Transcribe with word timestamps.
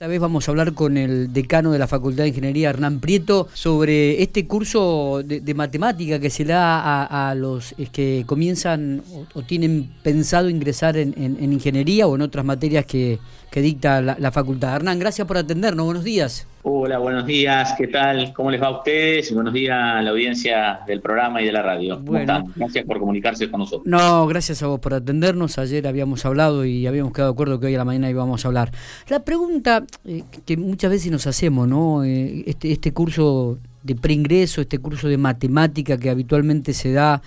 Esta 0.00 0.08
vez 0.08 0.18
vamos 0.18 0.48
a 0.48 0.52
hablar 0.52 0.72
con 0.72 0.96
el 0.96 1.30
decano 1.30 1.72
de 1.72 1.78
la 1.78 1.86
Facultad 1.86 2.22
de 2.22 2.30
Ingeniería, 2.30 2.70
Hernán 2.70 3.00
Prieto, 3.00 3.48
sobre 3.52 4.22
este 4.22 4.46
curso 4.46 5.20
de, 5.22 5.54
matemática 5.54 6.18
que 6.18 6.30
se 6.30 6.46
da 6.46 7.04
a, 7.04 7.34
los 7.34 7.74
que 7.92 8.24
comienzan 8.26 9.02
o, 9.34 9.42
tienen 9.42 9.90
pensado 10.02 10.48
ingresar 10.48 10.96
en, 10.96 11.52
ingeniería 11.52 12.06
o 12.06 12.14
en 12.14 12.22
otras 12.22 12.46
materias 12.46 12.86
que, 12.86 13.18
dicta 13.60 14.00
la, 14.00 14.30
facultad. 14.30 14.76
Hernán, 14.76 14.98
gracias 14.98 15.26
por 15.26 15.36
atendernos. 15.36 15.84
Buenos 15.84 16.04
días. 16.04 16.46
Hola, 16.62 16.98
buenos 16.98 17.26
días. 17.26 17.74
¿Qué 17.76 17.88
tal? 17.88 18.32
¿Cómo 18.32 18.50
les 18.50 18.62
va 18.62 18.68
a 18.68 18.78
ustedes? 18.78 19.34
Buenos 19.34 19.52
días 19.52 19.76
a 19.76 20.02
la 20.02 20.10
audiencia 20.10 20.80
del 20.86 21.00
programa 21.00 21.42
y 21.42 21.46
de 21.46 21.52
la 21.52 21.62
radio. 21.62 21.96
¿Cómo 22.04 22.16
están? 22.18 22.52
Gracias 22.54 22.84
por 22.84 23.00
comunicarse 23.00 23.50
con 23.50 23.60
nosotros. 23.60 23.86
No, 23.86 24.26
gracias 24.28 24.62
a 24.62 24.68
vos 24.68 24.78
por 24.78 24.94
atendernos. 24.94 25.58
Ayer 25.58 25.86
habíamos 25.88 26.24
hablado 26.24 26.64
y 26.64 26.86
habíamos 26.86 27.12
quedado 27.12 27.32
de 27.32 27.34
acuerdo 27.34 27.58
que 27.58 27.66
hoy 27.66 27.74
a 27.74 27.78
la 27.78 27.84
mañana 27.84 28.08
íbamos 28.08 28.44
a 28.44 28.48
hablar. 28.48 28.70
La 29.08 29.20
pregunta 29.20 29.84
eh, 30.04 30.22
que 30.46 30.56
muchas 30.56 30.90
veces 30.90 31.10
nos 31.10 31.26
hacemos, 31.26 31.66
¿no? 31.66 32.04
Eh, 32.04 32.44
este, 32.46 32.70
este 32.70 32.92
curso 32.92 33.58
de 33.82 33.96
preingreso, 33.96 34.60
este 34.60 34.78
curso 34.78 35.08
de 35.08 35.16
matemática 35.16 35.98
que 35.98 36.10
habitualmente 36.10 36.72
se 36.72 36.92
da 36.92 37.22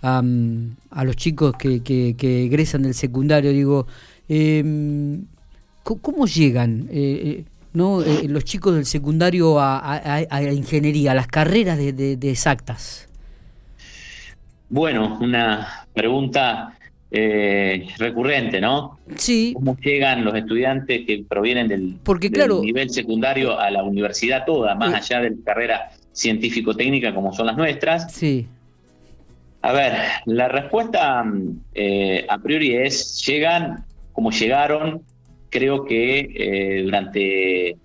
a 0.00 1.04
los 1.04 1.16
chicos 1.16 1.54
que, 1.58 1.82
que, 1.82 2.44
egresan 2.44 2.82
del 2.82 2.94
secundario, 2.94 3.50
digo, 3.50 3.86
em, 4.28 5.24
¿cómo 5.96 6.26
llegan 6.26 6.88
eh, 6.90 7.44
no 7.72 8.02
los 8.28 8.44
chicos 8.44 8.74
del 8.74 8.84
secundario 8.84 9.58
a, 9.60 10.26
la 10.30 10.52
ingeniería, 10.52 11.12
a 11.12 11.14
las 11.14 11.28
carreras 11.28 11.78
de, 11.78 11.92
de 11.92 12.30
exactas? 12.30 13.08
Bueno, 14.68 15.18
una 15.20 15.86
pregunta 15.94 16.78
eh, 17.10 17.88
recurrente, 17.96 18.60
¿no? 18.60 18.98
Sí. 19.16 19.52
¿Cómo 19.54 19.76
llegan 19.78 20.24
los 20.24 20.34
estudiantes 20.34 21.06
que 21.06 21.24
provienen 21.26 21.66
del, 21.66 21.96
Porque, 22.02 22.30
claro, 22.30 22.60
nivel 22.60 22.90
secundario 22.90 23.58
a 23.58 23.70
la 23.70 23.82
universidad 23.82 24.44
toda, 24.44 24.74
más 24.74 24.92
allá 24.92 25.22
de 25.22 25.30
la 25.30 25.36
carrera 25.42 25.90
científico-técnica 26.12 27.14
como 27.14 27.32
son 27.32 27.46
las 27.46 27.56
nuestras? 27.56 28.12
Sí. 28.12 28.46
A 29.62 29.72
ver, 29.72 29.94
la 30.26 30.48
respuesta 30.48 31.24
eh, 31.74 32.26
a 32.28 32.38
priori 32.38 32.76
es, 32.76 33.24
llegan 33.26 33.86
como 34.12 34.30
llegaron, 34.30 35.02
creo 35.50 35.84
que 35.84 36.28
eh, 36.34 36.82
durante 36.84 37.76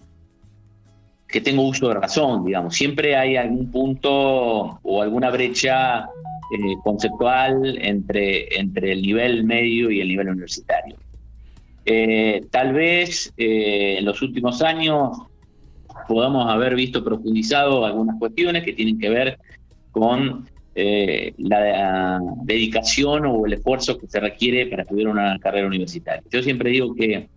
que 1.28 1.42
tengo 1.42 1.64
uso 1.64 1.88
de 1.88 1.95
razón, 1.95 2.45
digamos, 2.45 2.75
siempre 2.75 3.16
hay 3.16 3.38
algún 3.38 3.72
punto 3.72 4.80
o 4.83 5.02
alguna 5.02 5.31
brecha 5.31 6.02
eh, 6.03 6.75
conceptual 6.83 7.80
entre, 7.81 8.59
entre 8.59 8.92
el 8.92 9.02
nivel 9.02 9.44
medio 9.44 9.89
y 9.89 10.00
el 10.00 10.09
nivel 10.09 10.30
universitario. 10.30 10.95
Eh, 11.86 12.45
tal 12.52 12.73
vez 12.73 13.33
en 13.36 14.05
los 14.05 14.22
últimos 14.22 14.61
años 14.61 15.17
podamos 16.08 16.48
haber 16.50 16.75
visto 16.75 17.03
profundizado 17.03 17.83
algunas 17.83 18.17
cuestiones 18.20 18.64
que 18.64 18.73
tienen 18.73 19.00
que 19.00 19.09
ver 19.09 19.39
con 19.92 20.48
la 20.75 22.20
dedicación 22.44 23.25
o 23.25 23.45
el 23.45 23.53
esfuerzo 23.53 23.98
que 23.98 24.08
se 24.08 24.20
requiere 24.20 24.67
para 24.67 24.83
estudiar 24.83 25.08
una 25.08 25.38
carrera 25.39 25.67
universitaria. 25.67 26.23
Yo 26.31 26.42
siempre 26.42 26.72
digo 26.72 26.95
que 26.95 27.27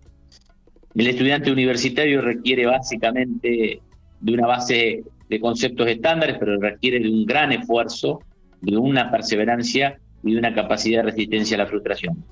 el 0.97 1.07
estudiante 1.07 1.51
universitario 1.51 2.21
requiere 2.21 2.65
básicamente 2.65 3.81
de 4.19 4.33
una 4.33 4.47
base 4.47 5.03
de 5.29 5.39
conceptos 5.39 5.87
estándares, 5.87 6.37
pero 6.39 6.59
requiere 6.59 6.99
de 6.99 7.09
un 7.09 7.25
gran 7.25 7.51
esfuerzo 7.51 8.21
de 8.61 8.77
una 8.77 9.11
perseverancia 9.11 9.99
y 10.23 10.33
de 10.33 10.39
una 10.39 10.53
capacidad 10.53 11.03
de 11.03 11.11
resistencia 11.11 11.55
a 11.55 11.59
la 11.59 11.67
frustración. 11.67 12.23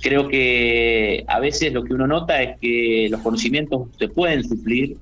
Creo 0.00 0.28
que 0.28 1.24
a 1.28 1.40
veces 1.40 1.72
lo 1.72 1.84
que 1.84 1.94
uno 1.94 2.06
nota 2.06 2.42
es 2.42 2.58
que 2.60 3.08
los 3.10 3.20
conocimientos 3.20 3.88
se 3.98 4.08
pueden 4.08 4.42
suplir, 4.42 4.96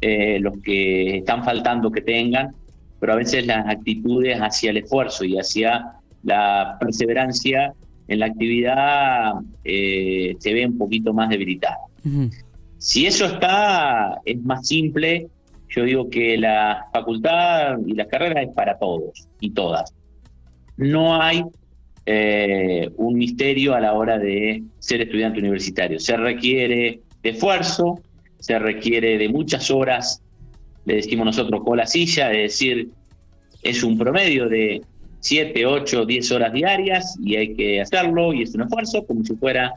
eh, 0.00 0.38
los 0.40 0.58
que 0.62 1.18
están 1.18 1.44
faltando 1.44 1.90
que 1.90 2.00
tengan, 2.00 2.54
pero 2.98 3.12
a 3.12 3.16
veces 3.16 3.46
las 3.46 3.66
actitudes 3.68 4.38
hacia 4.38 4.70
el 4.70 4.78
esfuerzo 4.78 5.24
y 5.24 5.38
hacia 5.38 5.92
la 6.22 6.76
perseverancia 6.80 7.72
en 8.08 8.20
la 8.20 8.26
actividad 8.26 9.34
eh, 9.64 10.36
se 10.38 10.52
ve 10.52 10.66
un 10.66 10.78
poquito 10.78 11.12
más 11.12 11.28
debilitada. 11.28 11.76
Si 12.78 13.06
eso 13.06 13.26
está, 13.26 14.20
es 14.24 14.42
más 14.42 14.66
simple 14.66 15.28
yo 15.68 15.84
digo 15.84 16.08
que 16.08 16.38
la 16.38 16.86
facultad 16.92 17.78
y 17.86 17.94
las 17.94 18.06
carreras 18.06 18.48
es 18.48 18.54
para 18.54 18.78
todos 18.78 19.28
y 19.40 19.50
todas. 19.50 19.92
No 20.76 21.20
hay 21.20 21.44
eh, 22.06 22.90
un 22.96 23.16
misterio 23.16 23.74
a 23.74 23.80
la 23.80 23.92
hora 23.92 24.18
de 24.18 24.62
ser 24.78 25.02
estudiante 25.02 25.38
universitario. 25.38 25.98
Se 25.98 26.16
requiere 26.16 27.00
de 27.22 27.30
esfuerzo, 27.30 28.00
se 28.38 28.58
requiere 28.58 29.18
de 29.18 29.28
muchas 29.28 29.70
horas, 29.70 30.22
le 30.84 30.96
decimos 30.96 31.26
nosotros 31.26 31.62
con 31.64 31.76
la 31.76 31.86
silla, 31.86 32.32
es 32.32 32.52
decir, 32.52 32.88
es 33.62 33.82
un 33.82 33.98
promedio 33.98 34.48
de 34.48 34.82
7, 35.20 35.66
8, 35.66 36.06
10 36.06 36.32
horas 36.32 36.52
diarias 36.52 37.18
y 37.22 37.36
hay 37.36 37.54
que 37.54 37.80
hacerlo 37.80 38.32
y 38.32 38.42
es 38.42 38.54
un 38.54 38.62
esfuerzo 38.62 39.04
como 39.04 39.24
si 39.24 39.34
fuera 39.34 39.74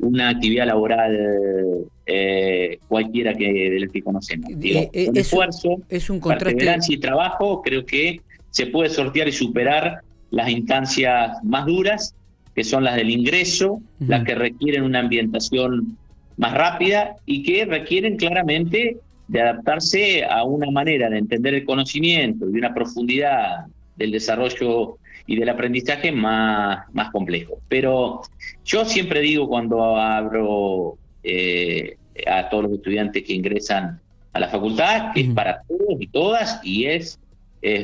una 0.00 0.30
actividad 0.30 0.66
laboral 0.66 1.86
eh, 2.06 2.78
cualquiera 2.88 3.34
que 3.34 3.70
del 3.70 3.90
que 3.90 4.02
conocemos. 4.02 4.50
Digo, 4.56 4.80
eh, 4.80 4.90
eh, 4.92 5.10
esfuerzo, 5.14 5.80
es 5.88 6.10
un 6.10 6.20
contraste. 6.20 6.78
y 6.88 6.98
trabajo, 6.98 7.62
creo 7.62 7.84
que 7.84 8.20
se 8.50 8.66
puede 8.66 8.90
sortear 8.90 9.28
y 9.28 9.32
superar 9.32 10.00
las 10.30 10.48
instancias 10.48 11.42
más 11.44 11.66
duras, 11.66 12.14
que 12.54 12.64
son 12.64 12.84
las 12.84 12.96
del 12.96 13.10
ingreso, 13.10 13.80
las 14.00 14.24
que 14.24 14.34
requieren 14.34 14.82
una 14.82 15.00
ambientación 15.00 15.96
más 16.36 16.54
rápida 16.54 17.16
y 17.26 17.42
que 17.42 17.64
requieren 17.64 18.16
claramente 18.16 18.96
de 19.28 19.40
adaptarse 19.40 20.24
a 20.24 20.42
una 20.42 20.70
manera 20.70 21.08
de 21.08 21.18
entender 21.18 21.54
el 21.54 21.64
conocimiento 21.64 22.48
y 22.48 22.52
de 22.52 22.58
una 22.58 22.74
profundidad 22.74 23.66
del 24.00 24.10
desarrollo 24.10 24.98
y 25.26 25.36
del 25.36 25.48
aprendizaje 25.48 26.10
más, 26.10 26.86
más 26.92 27.10
complejo. 27.10 27.60
Pero 27.68 28.22
yo 28.64 28.84
siempre 28.84 29.20
digo 29.20 29.48
cuando 29.48 29.96
abro 29.96 30.98
eh, 31.22 31.96
a 32.26 32.48
todos 32.48 32.64
los 32.64 32.72
estudiantes 32.72 33.22
que 33.22 33.34
ingresan 33.34 34.00
a 34.32 34.40
la 34.40 34.48
facultad, 34.48 35.12
que 35.12 35.20
es 35.20 35.30
para 35.30 35.62
todos 35.68 36.00
y 36.00 36.06
todas 36.08 36.60
y 36.64 36.86
es 36.86 37.18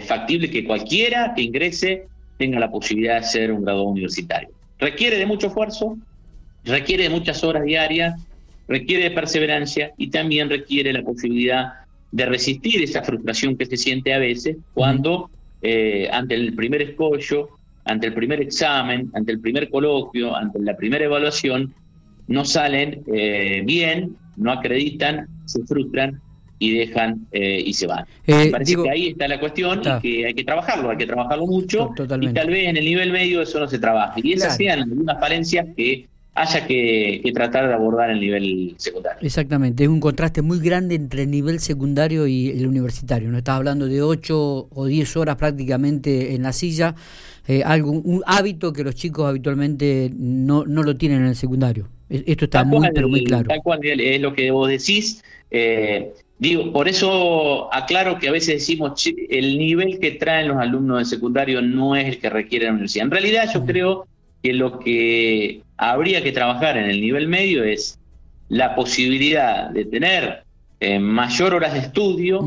factible 0.06 0.48
que 0.50 0.64
cualquiera 0.64 1.34
que 1.34 1.42
ingrese 1.42 2.06
tenga 2.38 2.58
la 2.58 2.70
posibilidad 2.70 3.14
de 3.14 3.20
hacer 3.20 3.52
un 3.52 3.62
grado 3.62 3.84
universitario. 3.84 4.48
Requiere 4.78 5.18
de 5.18 5.26
mucho 5.26 5.48
esfuerzo, 5.48 5.96
requiere 6.64 7.04
de 7.04 7.10
muchas 7.10 7.42
horas 7.44 7.64
diarias, 7.64 8.20
requiere 8.68 9.04
de 9.04 9.10
perseverancia 9.12 9.92
y 9.96 10.08
también 10.08 10.50
requiere 10.50 10.92
la 10.92 11.02
posibilidad 11.02 11.74
de 12.12 12.26
resistir 12.26 12.82
esa 12.82 13.02
frustración 13.02 13.56
que 13.56 13.66
se 13.66 13.76
siente 13.76 14.12
a 14.12 14.18
veces 14.18 14.56
cuando 14.74 15.30
eh, 15.68 16.08
ante 16.12 16.36
el 16.36 16.54
primer 16.54 16.80
escollo, 16.80 17.48
ante 17.84 18.06
el 18.06 18.14
primer 18.14 18.40
examen, 18.40 19.10
ante 19.14 19.32
el 19.32 19.40
primer 19.40 19.68
coloquio, 19.68 20.36
ante 20.36 20.60
la 20.60 20.76
primera 20.76 21.04
evaluación, 21.04 21.74
no 22.28 22.44
salen 22.44 23.02
eh, 23.12 23.62
bien, 23.64 24.16
no 24.36 24.52
acreditan, 24.52 25.26
se 25.44 25.64
frustran 25.64 26.20
y 26.60 26.78
dejan 26.78 27.26
eh, 27.32 27.64
y 27.66 27.72
se 27.74 27.88
van. 27.88 28.06
Me 28.28 28.46
parece 28.46 28.76
que 28.76 28.90
ahí 28.90 29.08
está 29.08 29.26
la 29.26 29.40
cuestión 29.40 29.80
y 29.80 30.00
que 30.00 30.26
hay 30.26 30.34
que 30.34 30.44
trabajarlo, 30.44 30.90
hay 30.90 30.98
que 30.98 31.06
trabajarlo 31.06 31.46
mucho 31.46 31.90
y 32.20 32.28
tal 32.28 32.48
vez 32.48 32.68
en 32.68 32.76
el 32.76 32.84
nivel 32.84 33.10
medio 33.10 33.42
eso 33.42 33.58
no 33.58 33.66
se 33.66 33.80
trabaja. 33.80 34.14
Y 34.22 34.34
esas 34.34 34.56
sean 34.56 34.84
algunas 34.84 35.18
falencias 35.18 35.66
que 35.76 36.06
haya 36.36 36.66
que, 36.66 37.22
tratar 37.34 37.66
de 37.66 37.74
abordar 37.74 38.10
el 38.10 38.20
nivel 38.20 38.74
secundario. 38.76 39.18
Exactamente, 39.22 39.84
es 39.84 39.88
un 39.88 40.00
contraste 40.00 40.42
muy 40.42 40.60
grande 40.60 40.94
entre 40.94 41.22
el 41.22 41.30
nivel 41.30 41.60
secundario 41.60 42.26
y 42.26 42.50
el 42.50 42.66
universitario. 42.66 43.30
No 43.30 43.38
estás 43.38 43.56
hablando 43.56 43.86
de 43.86 44.02
8 44.02 44.68
o 44.70 44.86
10 44.86 45.16
horas 45.16 45.36
prácticamente 45.36 46.34
en 46.34 46.42
la 46.42 46.52
silla, 46.52 46.94
eh, 47.48 47.62
algo, 47.64 47.90
un 47.90 48.22
hábito 48.26 48.72
que 48.72 48.84
los 48.84 48.94
chicos 48.94 49.26
habitualmente 49.26 50.10
no, 50.14 50.64
no 50.64 50.82
lo 50.82 50.96
tienen 50.96 51.22
en 51.22 51.28
el 51.28 51.36
secundario. 51.36 51.88
E, 52.10 52.22
esto 52.26 52.44
está 52.44 52.64
muy, 52.64 52.86
pero 52.94 53.08
muy 53.08 53.24
claro. 53.24 53.48
Tal 53.48 53.62
cual 53.62 53.80
es 53.82 54.20
lo 54.20 54.34
que 54.34 54.50
vos 54.50 54.68
decís. 54.68 55.24
Eh, 55.50 56.12
digo, 56.38 56.70
por 56.70 56.86
eso 56.86 57.72
aclaro 57.72 58.18
que 58.18 58.28
a 58.28 58.32
veces 58.32 58.56
decimos 58.56 59.02
el 59.30 59.58
nivel 59.58 59.98
que 60.00 60.12
traen 60.12 60.48
los 60.48 60.58
alumnos 60.58 60.98
de 60.98 61.04
secundario 61.06 61.62
no 61.62 61.96
es 61.96 62.06
el 62.06 62.18
que 62.18 62.28
requiere 62.28 62.66
la 62.66 62.72
universidad. 62.72 63.06
En 63.06 63.10
realidad 63.10 63.48
yo 63.54 63.64
creo 63.64 64.06
que 64.42 64.52
lo 64.52 64.78
que 64.78 65.62
habría 65.76 66.22
que 66.22 66.32
trabajar 66.32 66.76
en 66.76 66.90
el 66.90 67.00
nivel 67.00 67.28
medio 67.28 67.64
es 67.64 67.98
la 68.48 68.74
posibilidad 68.74 69.70
de 69.70 69.84
tener 69.84 70.44
eh, 70.80 70.98
mayor 70.98 71.54
horas 71.54 71.72
de 71.72 71.80
estudio 71.80 72.44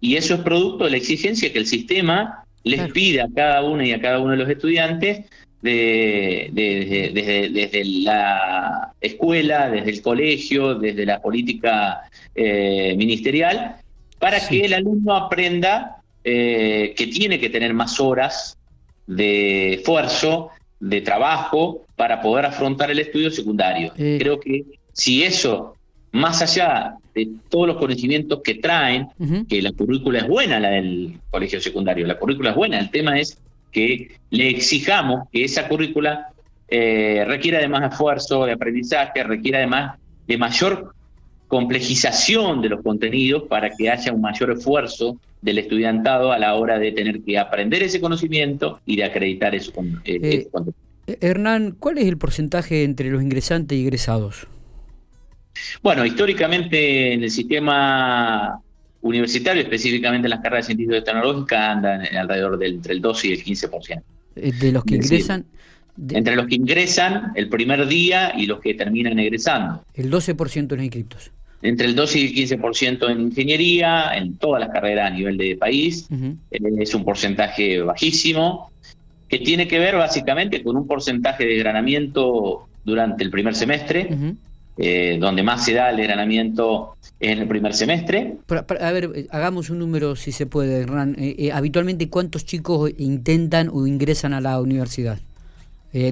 y 0.00 0.16
eso 0.16 0.34
es 0.34 0.40
producto 0.40 0.84
de 0.84 0.90
la 0.90 0.96
exigencia 0.96 1.52
que 1.52 1.58
el 1.58 1.66
sistema 1.66 2.44
les 2.62 2.90
pide 2.92 3.22
a 3.22 3.28
cada 3.34 3.62
uno 3.62 3.82
y 3.82 3.92
a 3.92 4.00
cada 4.00 4.18
uno 4.18 4.32
de 4.32 4.36
los 4.38 4.48
estudiantes 4.48 5.26
de, 5.62 6.50
desde 6.52 7.84
la 8.02 8.92
escuela, 9.00 9.70
desde 9.70 9.90
el 9.90 10.02
colegio, 10.02 10.74
desde 10.74 11.06
la 11.06 11.22
política 11.22 12.02
eh, 12.34 12.94
ministerial, 12.96 13.76
para 14.18 14.46
que 14.46 14.64
el 14.64 14.74
alumno 14.74 15.14
aprenda 15.14 16.02
eh, 16.22 16.94
que 16.96 17.06
tiene 17.06 17.40
que 17.40 17.48
tener 17.50 17.72
más 17.72 17.98
horas 17.98 18.58
de 19.06 19.74
esfuerzo, 19.74 20.50
de 20.80 21.00
trabajo 21.00 21.83
para 21.96 22.20
poder 22.20 22.46
afrontar 22.46 22.90
el 22.90 22.98
estudio 22.98 23.30
secundario. 23.30 23.92
Creo 23.94 24.40
que 24.40 24.64
si 24.92 25.22
eso 25.22 25.76
más 26.14 26.40
allá 26.42 26.94
de 27.12 27.28
todos 27.48 27.66
los 27.66 27.76
conocimientos 27.76 28.40
que 28.42 28.54
traen, 28.54 29.08
que 29.48 29.60
la 29.60 29.72
currícula 29.72 30.20
es 30.20 30.28
buena, 30.28 30.60
la 30.60 30.70
del 30.70 31.18
colegio 31.30 31.60
secundario, 31.60 32.06
la 32.06 32.18
currícula 32.18 32.50
es 32.50 32.56
buena, 32.56 32.78
el 32.78 32.90
tema 32.90 33.18
es 33.18 33.36
que 33.72 34.16
le 34.30 34.48
exijamos 34.48 35.28
que 35.32 35.42
esa 35.44 35.66
currícula 35.66 36.28
eh, 36.68 37.24
requiera 37.26 37.58
de 37.58 37.68
más 37.68 37.92
esfuerzo, 37.92 38.46
de 38.46 38.52
aprendizaje, 38.52 39.24
requiera 39.24 39.58
además 39.58 39.98
de 40.26 40.38
mayor 40.38 40.94
complejización 41.48 42.62
de 42.62 42.68
los 42.68 42.82
contenidos 42.82 43.44
para 43.48 43.70
que 43.70 43.90
haya 43.90 44.12
un 44.12 44.20
mayor 44.20 44.52
esfuerzo 44.52 45.18
del 45.42 45.58
estudiantado 45.58 46.32
a 46.32 46.38
la 46.38 46.54
hora 46.54 46.78
de 46.78 46.92
tener 46.92 47.22
que 47.22 47.38
aprender 47.38 47.82
ese 47.82 48.00
conocimiento 48.00 48.80
y 48.86 48.96
de 48.96 49.04
acreditar 49.04 49.54
eso. 49.54 49.72
Eh, 50.04 50.18
eh, 50.22 50.46
Hernán, 51.06 51.76
¿cuál 51.78 51.98
es 51.98 52.06
el 52.06 52.18
porcentaje 52.18 52.84
entre 52.84 53.10
los 53.10 53.22
ingresantes 53.22 53.76
y 53.76 53.82
egresados? 53.82 54.46
Bueno, 55.82 56.04
históricamente 56.04 57.12
en 57.12 57.22
el 57.22 57.30
sistema 57.30 58.60
universitario, 59.02 59.62
específicamente 59.62 60.26
en 60.26 60.30
las 60.30 60.40
carreras 60.40 60.66
científicas 60.66 61.02
y 61.02 61.04
tecnológicas, 61.04 61.60
andan 61.60 62.16
alrededor 62.16 62.58
del 62.58 62.74
entre 62.74 62.94
el 62.94 63.00
12 63.00 63.28
y 63.28 63.32
el 63.32 63.44
15%. 63.44 64.02
Eh, 64.36 64.52
¿De 64.58 64.72
los 64.72 64.84
que 64.84 64.96
ingresan? 64.96 65.44
Entre 66.10 66.34
los 66.34 66.46
que 66.46 66.56
ingresan 66.56 67.32
el 67.36 67.48
primer 67.48 67.86
día 67.86 68.32
y 68.36 68.46
los 68.46 68.60
que 68.60 68.74
terminan 68.74 69.18
egresando. 69.18 69.84
El 69.94 70.10
12% 70.10 70.72
en 70.72 70.82
inscriptos. 70.82 71.30
Entre 71.62 71.86
el 71.86 71.94
12 71.94 72.18
y 72.18 72.42
el 72.42 72.60
15% 72.60 73.10
en 73.10 73.20
ingeniería, 73.20 74.16
en 74.16 74.36
todas 74.36 74.60
las 74.60 74.70
carreras 74.70 75.12
a 75.12 75.14
nivel 75.14 75.36
de 75.36 75.56
país. 75.56 76.08
Eh, 76.50 76.58
es 76.78 76.94
un 76.94 77.04
porcentaje 77.04 77.80
bajísimo, 77.80 78.70
que 79.28 79.38
tiene 79.38 79.66
que 79.66 79.78
ver 79.78 79.96
básicamente 79.96 80.62
con 80.62 80.76
un 80.76 80.86
porcentaje 80.86 81.44
de 81.44 81.56
granamiento 81.58 82.66
durante 82.84 83.24
el 83.24 83.30
primer 83.30 83.54
semestre. 83.54 84.08
Eh, 84.76 85.18
donde 85.20 85.44
más 85.44 85.64
se 85.64 85.72
da 85.72 85.90
el 85.90 86.00
entrenamiento 86.00 86.96
es 87.20 87.30
en 87.30 87.38
el 87.38 87.46
primer 87.46 87.74
semestre. 87.74 88.38
a 88.80 88.90
ver, 88.90 89.10
eh, 89.14 89.26
hagamos 89.30 89.70
un 89.70 89.78
número 89.78 90.16
si 90.16 90.32
se 90.32 90.46
puede, 90.46 90.80
Hernán. 90.80 91.14
Eh, 91.16 91.52
habitualmente, 91.52 92.08
¿cuántos 92.08 92.44
chicos 92.44 92.90
intentan 92.98 93.70
o 93.72 93.86
ingresan 93.86 94.34
a 94.34 94.40
la 94.40 94.60
universidad? 94.60 95.18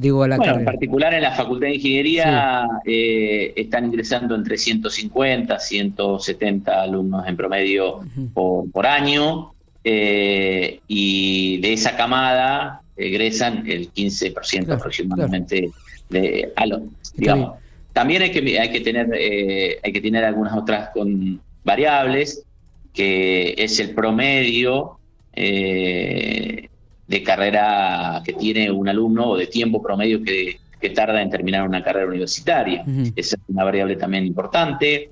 digo, 0.01 0.23
a 0.23 0.29
la 0.29 0.37
bueno, 0.37 0.59
en 0.61 0.65
particular 0.65 1.13
en 1.13 1.23
la 1.23 1.33
Facultad 1.33 1.67
de 1.67 1.75
Ingeniería 1.75 2.69
están 2.85 3.87
ingresando 3.87 4.37
entre 4.37 4.57
150, 4.57 5.59
170 5.59 6.83
alumnos 6.83 7.27
en 7.27 7.37
promedio 7.37 7.99
por, 8.33 8.87
año. 8.87 9.53
y 9.83 11.59
de 11.59 11.73
esa 11.73 11.97
camada 11.97 12.82
egresan 12.97 13.65
el 13.67 13.93
15% 13.93 14.73
aproximadamente 14.73 15.71
de 16.11 16.53
alumnos. 16.57 17.13
Digamos. 17.15 17.55
También 17.93 18.23
hay 18.23 18.31
que, 18.31 18.59
hay 18.59 18.71
que, 18.71 18.81
tener, 18.81 19.11
eh, 19.15 19.79
hay 19.83 19.93
que 19.93 20.01
tener 20.01 20.25
algunas 20.25 20.57
otras 20.57 20.91
con 20.95 21.41
variables, 21.63 22.45
que 22.93 23.55
es 23.59 23.79
el 23.81 23.91
promedio 23.91 24.99
eh, 25.35 26.69
de 27.07 27.23
carrera 27.23 28.23
que 28.25 28.33
tiene 28.33 28.71
un 28.71 28.89
alumno 28.89 29.31
o 29.31 29.37
de 29.37 29.47
tiempo 29.47 29.83
promedio 29.83 30.23
que, 30.23 30.59
tarda 30.97 31.23
en 31.23 31.31
terminar 31.31 31.67
una 31.67 31.85
carrera 31.85 32.09
universitaria. 32.09 32.85
Esa 33.15 33.37
es 33.37 33.43
una 33.47 33.63
variable 33.63 33.95
también 33.95 34.27
importante. 34.27 35.11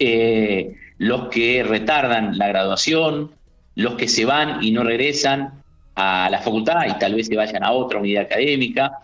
Eh, 0.00 0.74
los 0.98 1.28
que 1.28 1.62
retardan 1.62 2.36
la 2.38 2.48
graduación, 2.48 3.30
los 3.76 3.94
que 3.94 4.08
se 4.08 4.24
van 4.24 4.64
y 4.64 4.72
no 4.72 4.82
regresan 4.82 5.62
a 5.94 6.28
la 6.30 6.40
facultad 6.40 6.86
y 6.88 6.98
tal 6.98 7.14
vez 7.14 7.26
se 7.26 7.36
vayan 7.36 7.62
a 7.64 7.72
otra 7.72 8.00
unidad 8.00 8.24
académica. 8.24 8.98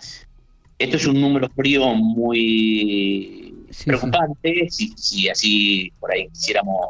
Esto 0.79 0.97
es 0.97 1.07
un 1.07 1.21
número 1.21 1.49
frío 1.51 1.95
muy 1.95 3.55
preocupante, 3.85 4.69
Si, 4.71 5.29
así 5.29 5.93
por 6.01 6.13
ahí 6.13 6.29
quisiéramos 6.29 6.89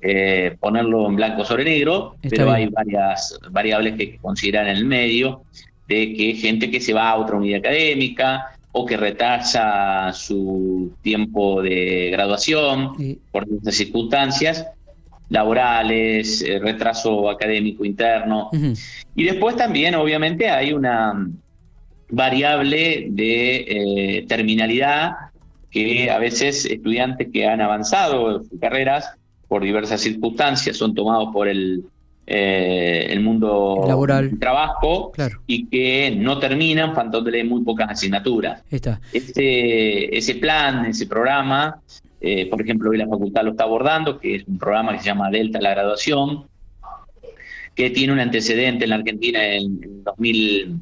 eh, 0.00 0.56
ponerlo 0.58 1.06
en 1.06 1.16
blanco 1.16 1.44
sobre 1.44 1.64
negro, 1.64 2.16
pero 2.28 2.50
hay 2.50 2.66
varias 2.66 3.38
variables 3.50 3.96
que 3.96 4.02
hay 4.02 4.10
que 4.12 4.18
considerar 4.18 4.68
en 4.68 4.76
el 4.76 4.84
medio, 4.84 5.42
de 5.88 6.14
que 6.14 6.34
gente 6.34 6.70
que 6.70 6.80
se 6.80 6.92
va 6.92 7.10
a 7.10 7.16
otra 7.16 7.36
unidad 7.36 7.60
académica 7.60 8.52
o 8.72 8.84
que 8.84 8.96
retrasa 8.96 10.12
su 10.12 10.92
tiempo 11.02 11.62
de 11.62 12.10
graduación 12.10 13.18
por 13.30 13.46
estas 13.50 13.74
circunstancias 13.74 14.66
laborales, 15.28 16.42
eh, 16.42 16.58
retraso 16.58 17.28
académico 17.28 17.84
interno. 17.84 18.50
Y 19.14 19.24
después 19.24 19.56
también, 19.56 19.94
obviamente, 19.94 20.48
hay 20.48 20.72
una 20.72 21.28
variable 22.10 23.06
de 23.10 23.56
eh, 24.18 24.26
terminalidad 24.28 25.12
que 25.70 26.10
a 26.10 26.18
veces 26.18 26.64
estudiantes 26.64 27.28
que 27.32 27.46
han 27.46 27.60
avanzado 27.60 28.36
en 28.36 28.48
sus 28.48 28.60
carreras 28.60 29.12
por 29.48 29.62
diversas 29.62 30.00
circunstancias 30.00 30.76
son 30.76 30.94
tomados 30.94 31.30
por 31.32 31.48
el, 31.48 31.84
eh, 32.26 33.06
el 33.10 33.20
mundo 33.20 33.84
laboral 33.86 34.30
del 34.30 34.38
trabajo 34.38 35.12
y 35.46 35.66
que 35.66 36.16
no 36.16 36.38
terminan 36.38 36.94
faltándole 36.94 37.44
muy 37.44 37.62
pocas 37.62 37.90
asignaturas. 37.90 38.62
Ese, 39.12 40.16
ese 40.16 40.34
plan, 40.36 40.86
ese 40.86 41.06
programa, 41.06 41.80
eh, 42.20 42.46
por 42.46 42.60
ejemplo, 42.62 42.90
hoy 42.90 42.98
la 42.98 43.06
facultad 43.06 43.44
lo 43.44 43.50
está 43.52 43.64
abordando, 43.64 44.18
que 44.18 44.36
es 44.36 44.44
un 44.46 44.58
programa 44.58 44.92
que 44.92 45.00
se 45.00 45.06
llama 45.06 45.30
Delta 45.30 45.60
la 45.60 45.70
graduación, 45.70 46.46
que 47.74 47.90
tiene 47.90 48.12
un 48.12 48.20
antecedente 48.20 48.84
en 48.84 48.90
la 48.90 48.96
Argentina 48.96 49.44
en 49.44 50.02
2000 50.04 50.80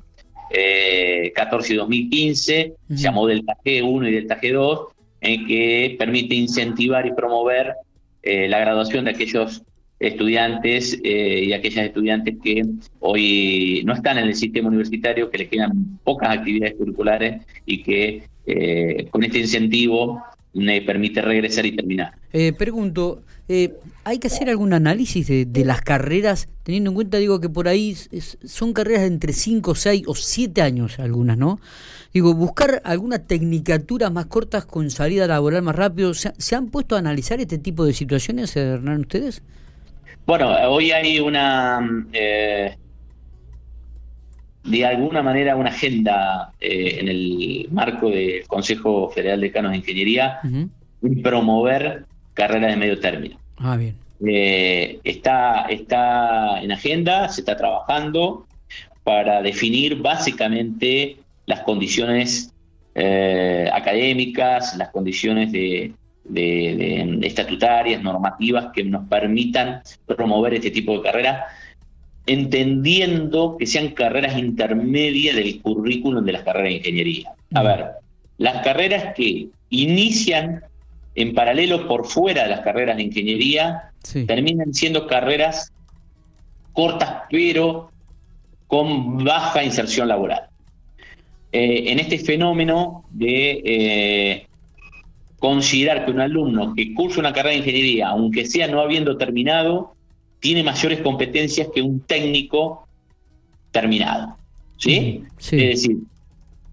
eh, 0.51 1.33
14 1.35 1.73
y 1.73 1.77
2015, 1.77 2.75
se 2.89 2.97
llamó 2.97 3.27
Delta 3.27 3.57
G1 3.65 4.09
y 4.09 4.13
Delta 4.13 4.41
G2, 4.41 4.89
en 5.21 5.47
que 5.47 5.97
permite 5.99 6.35
incentivar 6.35 7.07
y 7.07 7.13
promover 7.13 7.75
eh, 8.23 8.49
la 8.49 8.61
graduación 8.61 9.07
de 9.07 9.13
aquellos 9.13 9.63
estudiantes 9.99 10.99
eh, 11.03 11.45
y 11.45 11.53
aquellas 11.53 11.87
estudiantes 11.87 12.37
que 12.43 12.63
hoy 13.01 13.83
no 13.85 13.95
están 13.95 14.19
en 14.19 14.25
el 14.25 14.35
sistema 14.35 14.69
universitario, 14.69 15.31
que 15.31 15.39
les 15.39 15.49
quedan 15.49 15.99
pocas 16.05 16.31
actividades 16.31 16.75
curriculares 16.75 17.43
y 17.65 17.83
que 17.83 18.23
eh, 18.47 19.07
con 19.11 19.25
este 19.25 19.39
incentivo 19.39 20.23
me 20.55 20.81
permite 20.83 21.21
regresar 21.21 21.67
y 21.67 21.73
terminar. 21.77 22.15
Eh, 22.33 22.53
pregunto, 22.53 23.23
eh, 23.49 23.75
¿hay 24.05 24.19
que 24.19 24.29
hacer 24.29 24.49
algún 24.49 24.73
análisis 24.73 25.27
de, 25.27 25.65
las 25.65 25.83
carreras, 25.83 26.49
teniendo 26.63 26.91
en 26.91 26.95
cuenta, 26.95 27.19
digo, 27.19 27.41
que 27.41 27.49
por 27.49 27.69
ahí 27.69 27.97
son 28.45 28.73
carreras 28.73 29.03
de 29.03 29.09
entre 29.09 29.33
5, 29.33 29.75
6 29.75 30.05
o 30.07 30.15
7 30.15 30.63
años 30.63 30.99
algunas, 30.99 31.37
¿no? 31.37 31.61
Digo, 32.13 32.33
buscar 32.33 32.81
alguna 32.85 33.19
tecnicatura 33.19 34.09
más 34.09 34.27
cortas 34.27 34.65
con 34.65 34.91
salida 34.91 35.27
laboral 35.27 35.63
más 35.63 35.75
rápido. 35.75 36.15
¿Se, 36.15 36.55
han 36.55 36.69
puesto 36.69 36.95
a 36.95 37.01
analizar 37.01 37.41
este 37.41 37.59
tipo 37.59 37.85
de 37.85 37.93
situaciones, 37.93 38.57
Hernán, 38.57 39.01
ustedes? 39.01 39.43
Bueno, 40.25 40.49
hoy 40.69 40.93
hay 40.93 41.19
una... 41.19 41.81
Eh, 42.13 42.77
de 44.65 44.85
alguna 44.87 45.23
manera 45.23 45.57
una 45.57 45.71
agenda 45.71 46.53
eh, 46.61 46.99
en 47.01 47.09
el 47.09 47.69
marco 47.71 48.11
del 48.11 48.47
Consejo 48.47 49.11
Federal 49.11 49.41
de 49.41 49.53
Canos 49.53 49.73
de 49.73 49.79
Ingeniería 49.79 50.41
y 51.03 51.17
promover 51.17 52.07
carreras 52.33 52.71
de 52.71 52.77
medio 52.77 52.99
término. 52.99 53.39
Ah, 53.59 53.77
bien. 53.77 53.97
Eh, 54.27 55.01
está, 55.05 55.67
está 55.69 56.63
en 56.63 56.73
agenda, 56.73 57.29
se 57.29 57.43
está 57.43 57.57
trabajando 57.57 58.47
para 59.03 59.43
definir 59.43 59.97
básicamente 60.01 61.19
las 61.45 61.61
condiciones 61.61 62.55
eh, 62.95 63.69
académicas, 63.71 64.77
las 64.79 64.89
condiciones 64.91 65.53
de, 65.53 65.93
de, 66.25 67.19
estatutarias, 67.23 68.03
normativas 68.03 68.73
que 68.73 68.83
nos 68.83 69.07
permitan 69.09 69.83
promover 70.07 70.55
este 70.55 70.71
tipo 70.71 70.97
de 70.97 71.03
carreras 71.03 71.45
entendiendo 72.27 73.57
que 73.59 73.67
sean 73.67 73.89
carreras 73.89 74.39
intermedias 74.39 75.37
del 75.37 75.61
currículum 75.61 76.25
de 76.25 76.33
las 76.33 76.43
carreras 76.43 76.71
de 76.71 76.77
ingeniería. 76.77 77.33
A 77.55 77.63
ver, 77.63 77.87
las 78.39 78.65
carreras 78.65 79.15
que 79.15 79.49
inician 79.71 80.63
en 81.15 81.35
paralelo 81.35 81.87
por 81.87 82.07
fuera 82.07 82.45
de 82.45 82.51
las 82.51 82.61
carreras 82.61 82.97
de 82.97 83.05
ingeniería 83.05 83.91
terminan 84.27 84.75
siendo 84.75 85.07
carreras 85.07 85.73
cortas 86.73 87.23
pero 87.31 87.91
con 88.67 89.23
baja 89.23 89.63
inserción 89.63 90.09
laboral. 90.09 90.49
Eh, 91.53 91.93
en 91.93 92.01
este 92.01 92.19
fenómeno 92.19 93.05
de 93.11 93.63
eh, 93.65 94.47
considerar 95.39 96.05
que 96.05 96.11
un 96.11 96.21
alumno 96.21 96.75
que 96.75 96.93
cursa 96.95 97.21
una 97.21 97.33
carrera 97.33 97.53
de 97.53 97.59
ingeniería, 97.59 98.09
aunque 98.09 98.45
sea 98.45 98.67
no 98.67 98.81
habiendo 98.81 99.17
terminado, 99.17 99.94
tiene 100.45 100.63
mayores 100.63 101.01
competencias 101.01 101.69
que 101.75 101.81
un 101.81 102.01
técnico 102.01 102.87
terminado. 103.71 104.37
¿sí? 104.77 105.23
Es 105.39 105.51
decir, 105.51 105.97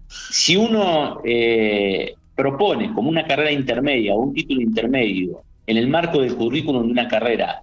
si 0.08 0.56
uno 0.56 1.22
eh, 1.24 2.12
propone 2.34 2.92
como 2.92 3.08
una 3.08 3.26
carrera 3.26 3.50
intermedia 3.50 4.12
o 4.12 4.24
un 4.24 4.34
título 4.34 4.60
intermedio 4.60 5.40
en 5.66 5.78
el 5.78 5.88
marco 5.88 6.20
del 6.20 6.36
currículum 6.36 6.84
de 6.84 6.92
una 6.92 7.08
carrera 7.08 7.62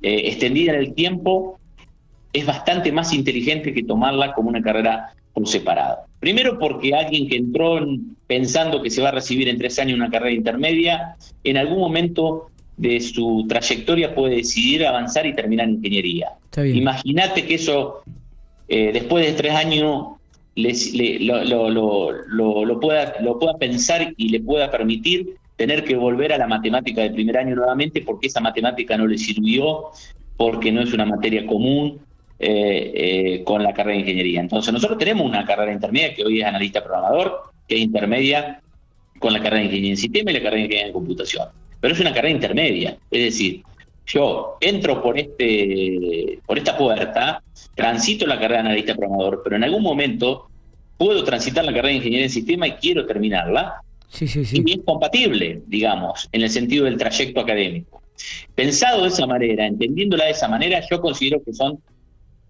eh, 0.00 0.22
extendida 0.26 0.74
en 0.74 0.78
el 0.78 0.94
tiempo, 0.94 1.58
es 2.32 2.46
bastante 2.46 2.92
más 2.92 3.12
inteligente 3.12 3.74
que 3.74 3.82
tomarla 3.82 4.32
como 4.34 4.50
una 4.50 4.62
carrera 4.62 5.12
por 5.34 5.48
separado. 5.48 5.96
Primero 6.20 6.60
porque 6.60 6.94
alguien 6.94 7.26
que 7.26 7.34
entró 7.34 7.84
pensando 8.28 8.80
que 8.80 8.90
se 8.90 9.02
va 9.02 9.08
a 9.08 9.12
recibir 9.18 9.48
en 9.48 9.58
tres 9.58 9.80
años 9.80 9.96
una 9.96 10.10
carrera 10.10 10.30
intermedia, 10.30 11.16
en 11.42 11.56
algún 11.56 11.80
momento 11.80 12.50
de 12.80 12.98
su 13.00 13.44
trayectoria 13.46 14.14
puede 14.14 14.36
decidir 14.36 14.86
avanzar 14.86 15.26
y 15.26 15.34
terminar 15.34 15.68
en 15.68 15.74
ingeniería. 15.74 16.30
Imagínate 16.64 17.44
que 17.44 17.56
eso, 17.56 18.02
eh, 18.68 18.90
después 18.92 19.26
de 19.26 19.34
tres 19.34 19.52
años, 19.54 20.06
lo, 20.56 20.70
pueda, 22.80 23.14
lo 23.20 23.38
pueda 23.38 23.58
pensar 23.58 24.14
y 24.16 24.30
le 24.30 24.40
pueda 24.40 24.70
permitir 24.70 25.36
tener 25.56 25.84
que 25.84 25.94
volver 25.94 26.32
a 26.32 26.38
la 26.38 26.46
matemática 26.46 27.02
del 27.02 27.12
primer 27.12 27.36
año 27.36 27.54
nuevamente 27.54 28.00
porque 28.00 28.28
esa 28.28 28.40
matemática 28.40 28.96
no 28.96 29.06
le 29.06 29.18
sirvió, 29.18 29.90
porque 30.38 30.72
no 30.72 30.80
es 30.80 30.94
una 30.94 31.04
materia 31.04 31.46
común, 31.46 32.00
eh, 32.38 32.92
eh, 32.94 33.44
con 33.44 33.62
la 33.62 33.74
carrera 33.74 33.96
de 33.96 34.00
ingeniería. 34.00 34.40
Entonces, 34.40 34.72
nosotros 34.72 34.98
tenemos 34.98 35.26
una 35.26 35.44
carrera 35.44 35.70
intermedia 35.70 36.14
que 36.14 36.24
hoy 36.24 36.40
es 36.40 36.46
analista 36.46 36.82
programador, 36.82 37.42
que 37.68 37.74
es 37.74 37.82
intermedia 37.82 38.62
con 39.18 39.34
la 39.34 39.40
carrera 39.40 39.58
de 39.58 39.64
ingeniería 39.64 39.90
en 39.90 39.96
sistema 39.98 40.30
y 40.30 40.34
la 40.34 40.40
carrera 40.40 40.56
de 40.56 40.62
ingeniería 40.62 40.86
en 40.86 40.92
computación. 40.94 41.59
Pero 41.80 41.94
es 41.94 42.00
una 42.00 42.12
carrera 42.12 42.34
intermedia, 42.34 42.98
es 43.10 43.24
decir, 43.24 43.62
yo 44.06 44.56
entro 44.60 45.02
por 45.02 45.18
este 45.18 46.40
por 46.44 46.58
esta 46.58 46.76
puerta, 46.76 47.42
transito 47.74 48.26
la 48.26 48.34
carrera 48.34 48.62
de 48.62 48.68
analista 48.68 48.94
programador, 48.94 49.40
pero 49.42 49.56
en 49.56 49.64
algún 49.64 49.82
momento 49.82 50.48
puedo 50.98 51.24
transitar 51.24 51.64
la 51.64 51.72
carrera 51.72 51.88
de 51.88 51.94
ingeniería 51.94 52.26
en 52.26 52.30
sistema 52.30 52.68
y 52.68 52.72
quiero 52.72 53.06
terminarla. 53.06 53.82
Sí, 54.08 54.26
sí, 54.26 54.44
sí. 54.44 54.62
Y 54.66 54.72
es 54.72 54.84
compatible, 54.84 55.62
digamos, 55.66 56.28
en 56.32 56.42
el 56.42 56.50
sentido 56.50 56.84
del 56.84 56.98
trayecto 56.98 57.40
académico. 57.40 58.02
Pensado 58.54 59.02
de 59.02 59.08
esa 59.08 59.26
manera, 59.26 59.66
entendiéndola 59.66 60.24
de 60.24 60.32
esa 60.32 60.48
manera, 60.48 60.82
yo 60.90 61.00
considero 61.00 61.42
que 61.42 61.54
son 61.54 61.78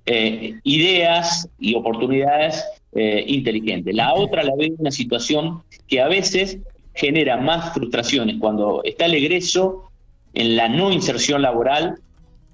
eh, 0.06 0.54
ideas 0.64 1.49
y 1.58 1.75
oportunidades 1.75 2.64
eh, 2.92 3.22
inteligentes. 3.26 3.94
La 3.94 4.14
otra 4.14 4.42
la 4.42 4.56
veo 4.56 4.70
una 4.78 4.90
situación 4.90 5.62
que 5.87 6.00
a 6.00 6.08
veces 6.08 6.58
genera 7.00 7.38
más 7.38 7.73
frustraciones 7.73 8.37
cuando 8.38 8.83
está 8.85 9.07
el 9.07 9.14
egreso 9.14 9.90
en 10.35 10.57
la 10.57 10.69
no 10.69 10.92
inserción 10.92 11.42
laboral 11.42 11.97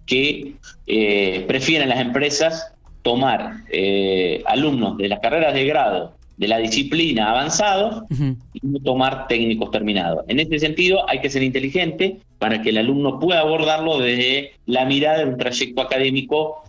que 0.07 0.55
eh, 0.87 1.45
prefieren 1.49 1.89
las 1.89 2.01
empresas 2.01 2.73
tomar 3.03 3.65
alumnos 4.47 4.97
de 4.97 5.09
las 5.09 5.21
carreras 5.21 5.55
de 5.55 5.65
grado 5.65 6.17
de 6.37 6.49
la 6.49 6.59
disciplina 6.59 7.31
avanzados 7.31 8.05
y 8.11 8.61
no 8.67 8.79
tomar 8.81 9.27
técnicos 9.27 9.71
terminados. 9.71 10.25
En 10.29 10.39
este 10.39 10.59
sentido, 10.59 11.09
hay 11.09 11.21
que 11.21 11.31
ser 11.31 11.43
inteligente 11.43 12.19
para 12.39 12.61
que 12.63 12.71
el 12.71 12.79
alumno 12.79 13.19
pueda 13.19 13.41
abordarlo 13.41 13.99
desde 13.99 14.53
la 14.67 14.85
mirada 14.85 15.19
de 15.19 15.25
un 15.25 15.39
trayecto 15.39 15.81
académico 15.81 16.63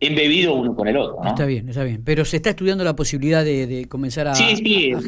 embebido 0.00 0.54
uno 0.54 0.74
con 0.74 0.88
el 0.88 0.98
otro. 0.98 1.24
Está 1.24 1.46
bien, 1.46 1.68
está 1.68 1.84
bien. 1.84 2.02
Pero 2.04 2.24
se 2.24 2.36
está 2.36 2.50
estudiando 2.50 2.84
la 2.84 2.94
posibilidad 2.94 3.44
de, 3.44 3.86
comenzar 3.88 4.28
a, 4.28 4.34
sí, 4.34 4.56
sí, 4.56 4.92
a, 4.92 5.00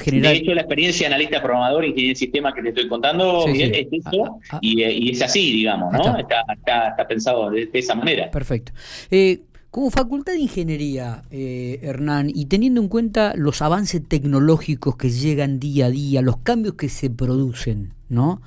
generar. 0.00 0.32
De 0.32 0.38
hecho, 0.38 0.54
la 0.54 0.62
experiencia 0.62 1.08
de 1.08 1.14
analista 1.14 1.42
programador, 1.42 1.84
ingeniero 1.84 2.14
de 2.14 2.18
sistema 2.18 2.52
que 2.52 2.62
te 2.62 2.68
estoy 2.70 2.88
contando, 2.88 3.46
es 3.46 3.86
eso, 3.90 4.40
y, 4.60 5.10
es 5.10 5.22
así, 5.22 5.52
digamos, 5.52 5.92
¿no? 5.92 6.18
Está. 6.18 6.42
Está, 6.50 7.08
pensado 7.08 7.50
de, 7.50 7.68
esa 7.72 7.94
manera. 7.94 8.30
Perfecto. 8.30 8.72
Eh, 9.10 9.40
como 9.70 9.90
facultad 9.90 10.32
de 10.32 10.40
ingeniería, 10.40 11.22
eh, 11.30 11.80
Hernán, 11.82 12.30
y 12.34 12.46
teniendo 12.46 12.80
en 12.80 12.88
cuenta 12.88 13.34
los 13.36 13.60
avances 13.62 14.02
tecnológicos 14.08 14.96
que 14.96 15.10
llegan 15.10 15.60
día 15.60 15.86
a 15.86 15.90
día, 15.90 16.22
los 16.22 16.38
cambios 16.38 16.74
que 16.74 16.88
se 16.88 17.10
producen, 17.10 17.92
¿no? 18.08 18.40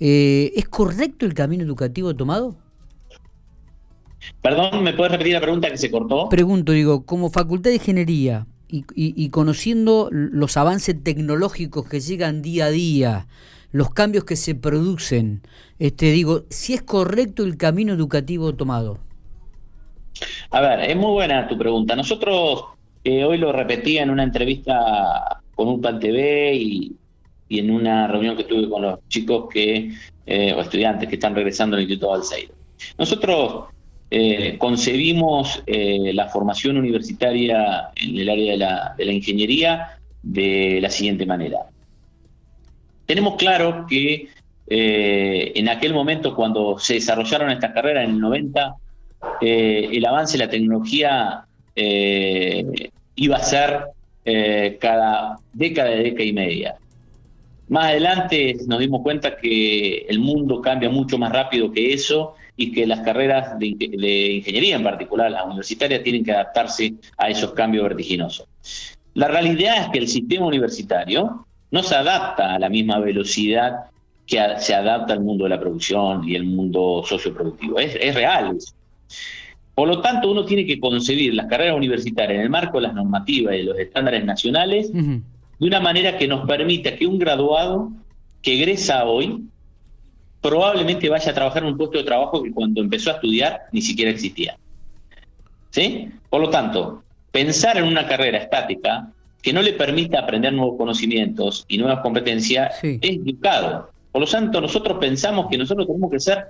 Eh, 0.00 0.52
¿Es 0.56 0.68
correcto 0.68 1.24
el 1.24 1.34
camino 1.34 1.62
educativo 1.62 2.16
tomado? 2.16 2.56
Perdón, 4.40 4.82
¿me 4.82 4.92
puedes 4.92 5.12
repetir 5.12 5.34
la 5.34 5.40
pregunta 5.40 5.70
que 5.70 5.78
se 5.78 5.90
cortó? 5.90 6.28
Pregunto, 6.28 6.72
digo, 6.72 7.06
como 7.06 7.30
facultad 7.30 7.70
de 7.70 7.76
ingeniería 7.76 8.46
y, 8.72 9.28
conociendo 9.28 10.08
los 10.10 10.56
avances 10.56 10.96
tecnológicos 11.02 11.86
que 11.88 12.00
llegan 12.00 12.40
día 12.40 12.66
a 12.66 12.70
día, 12.70 13.26
los 13.70 13.90
cambios 13.90 14.24
que 14.24 14.36
se 14.36 14.54
producen, 14.54 15.42
este, 15.78 16.12
digo, 16.12 16.44
si 16.48 16.74
es 16.74 16.82
correcto 16.82 17.44
el 17.44 17.56
camino 17.56 17.92
educativo 17.92 18.54
tomado. 18.54 18.98
A 20.50 20.60
ver, 20.60 20.90
es 20.90 20.96
muy 20.96 21.12
buena 21.12 21.46
tu 21.48 21.58
pregunta. 21.58 21.96
Nosotros 21.96 22.64
eh, 23.04 23.24
hoy 23.24 23.38
lo 23.38 23.52
repetí 23.52 23.98
en 23.98 24.10
una 24.10 24.22
entrevista 24.22 25.40
con 25.54 25.68
un 25.68 25.80
PAN 25.80 26.00
TV 26.00 26.54
y, 26.54 26.96
en 27.50 27.70
una 27.70 28.08
reunión 28.08 28.34
que 28.34 28.44
tuve 28.44 28.66
con 28.70 28.80
los 28.80 29.06
chicos 29.08 29.46
que, 29.52 29.92
eh, 30.24 30.54
o 30.54 30.62
estudiantes 30.62 31.06
que 31.06 31.16
están 31.16 31.34
regresando 31.34 31.76
al 31.76 31.82
Instituto 31.82 32.10
Balseiro. 32.10 32.54
Nosotros 32.96 33.66
eh, 34.14 34.58
concebimos 34.58 35.62
eh, 35.66 36.12
la 36.12 36.28
formación 36.28 36.76
universitaria 36.76 37.88
en 37.96 38.18
el 38.18 38.28
área 38.28 38.52
de 38.52 38.58
la, 38.58 38.94
de 38.98 39.10
ingeniería 39.10 39.98
de 40.22 40.80
la 40.82 40.90
siguiente 40.90 41.24
manera. 41.24 41.60
Tenemos 43.06 43.36
claro 43.36 43.86
que 43.88 44.28
eh, 44.66 45.52
en 45.54 45.66
aquel 45.70 45.94
momento, 45.94 46.36
cuando 46.36 46.78
se 46.78 46.94
desarrollaron 46.94 47.52
estas 47.52 47.72
carreras 47.72 48.04
en 48.04 48.10
el 48.10 48.20
90, 48.20 48.74
el 49.40 50.04
avance 50.04 50.36
de 50.36 50.44
la 50.44 50.50
tecnología 50.50 51.46
iba 53.14 53.36
a 53.36 53.42
ser 53.42 53.84
cada 54.78 55.38
década, 55.54 55.88
década 55.90 56.24
y 56.24 56.32
media. 56.34 56.74
Más 57.68 57.84
adelante 57.86 58.56
nos 58.66 58.78
dimos 58.78 59.00
cuenta 59.00 59.36
que 59.38 60.04
el 60.06 60.18
mundo 60.18 60.60
cambia 60.60 60.90
mucho 60.90 61.16
más 61.16 61.32
rápido 61.32 61.72
que 61.72 61.94
eso 61.94 62.34
y 62.56 62.72
que 62.72 62.86
las 62.86 63.00
carreras 63.00 63.58
de, 63.58 63.66
ingeniería 63.66 64.76
en 64.76 64.82
particular, 64.82 65.30
las 65.30 65.46
universitarias, 65.46 66.02
tienen 66.02 66.24
que 66.24 66.32
adaptarse 66.32 66.94
a 67.16 67.30
esos 67.30 67.52
cambios 67.52 67.84
vertiginosos. 67.84 68.46
La 69.14 69.28
realidad 69.28 69.82
es 69.82 69.88
que 69.88 69.98
el 69.98 70.08
sistema 70.08 70.46
universitario 70.46 71.46
no 71.70 71.82
se 71.82 71.94
adapta 71.94 72.54
a 72.54 72.58
la 72.58 72.68
misma 72.68 72.98
velocidad 72.98 73.84
que 74.26 74.38
se 74.58 74.74
adapta 74.74 75.14
al 75.14 75.20
mundo 75.20 75.44
de 75.44 75.50
la 75.50 75.60
producción 75.60 76.28
y 76.28 76.36
el 76.36 76.44
mundo 76.44 77.02
socioproductivo. 77.06 77.78
Es, 77.78 77.96
es 78.00 78.14
real 78.14 78.56
eso. 78.56 78.74
Por 79.74 79.88
lo 79.88 80.00
tanto, 80.00 80.30
uno 80.30 80.44
tiene 80.44 80.66
que 80.66 80.78
concebir 80.78 81.34
las 81.34 81.46
carreras 81.46 81.76
universitarias 81.76 82.36
en 82.36 82.42
el 82.42 82.50
marco 82.50 82.78
de 82.78 82.88
las 82.88 82.94
normativas 82.94 83.54
y 83.54 83.58
de 83.58 83.64
los 83.64 83.78
estándares 83.78 84.24
nacionales 84.24 84.92
de 84.92 85.68
una 85.68 85.80
manera 85.80 86.18
que 86.18 86.28
nos 86.28 86.46
permita 86.46 86.96
que 86.96 87.06
un 87.06 87.18
graduado 87.18 87.90
que 88.42 88.54
egresa 88.54 89.04
hoy 89.04 89.44
probablemente 90.42 91.08
vaya 91.08 91.30
a 91.30 91.34
trabajar 91.34 91.62
en 91.62 91.70
un 91.70 91.78
puesto 91.78 91.98
de 91.98 92.04
trabajo 92.04 92.42
que 92.42 92.52
cuando 92.52 92.80
empezó 92.80 93.10
a 93.10 93.14
estudiar 93.14 93.62
ni 93.70 93.80
siquiera 93.80 94.10
existía. 94.10 94.58
¿Sí? 95.70 96.10
Por 96.28 96.42
lo 96.42 96.50
tanto, 96.50 97.02
pensar 97.30 97.78
en 97.78 97.84
una 97.84 98.06
carrera 98.06 98.38
estática 98.38 99.08
que 99.40 99.52
no 99.52 99.62
le 99.62 99.72
permita 99.72 100.20
aprender 100.20 100.52
nuevos 100.52 100.76
conocimientos 100.76 101.64
y 101.68 101.78
nuevas 101.78 102.00
competencias 102.00 102.74
es 102.82 102.98
equivocado. 103.00 103.90
Por 104.10 104.20
lo 104.20 104.26
tanto, 104.26 104.60
nosotros 104.60 104.98
pensamos 105.00 105.46
que 105.48 105.56
nosotros 105.56 105.86
tenemos 105.86 106.10
que 106.10 106.20
ser 106.20 106.48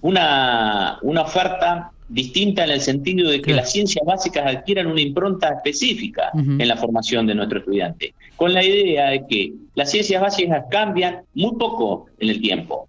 una, 0.00 0.98
una 1.02 1.22
oferta 1.22 1.90
distinta 2.08 2.64
en 2.64 2.70
el 2.70 2.80
sentido 2.80 3.30
de 3.30 3.40
que 3.40 3.52
las 3.52 3.72
ciencias 3.72 4.04
básicas 4.04 4.46
adquieran 4.46 4.86
una 4.86 5.00
impronta 5.00 5.48
específica 5.48 6.30
en 6.34 6.68
la 6.68 6.76
formación 6.76 7.26
de 7.26 7.34
nuestro 7.34 7.58
estudiante, 7.60 8.14
con 8.36 8.52
la 8.52 8.62
idea 8.62 9.10
de 9.10 9.26
que 9.26 9.52
las 9.74 9.90
ciencias 9.90 10.20
básicas 10.20 10.64
cambian 10.70 11.22
muy 11.34 11.56
poco 11.56 12.06
en 12.18 12.30
el 12.30 12.40
tiempo 12.40 12.88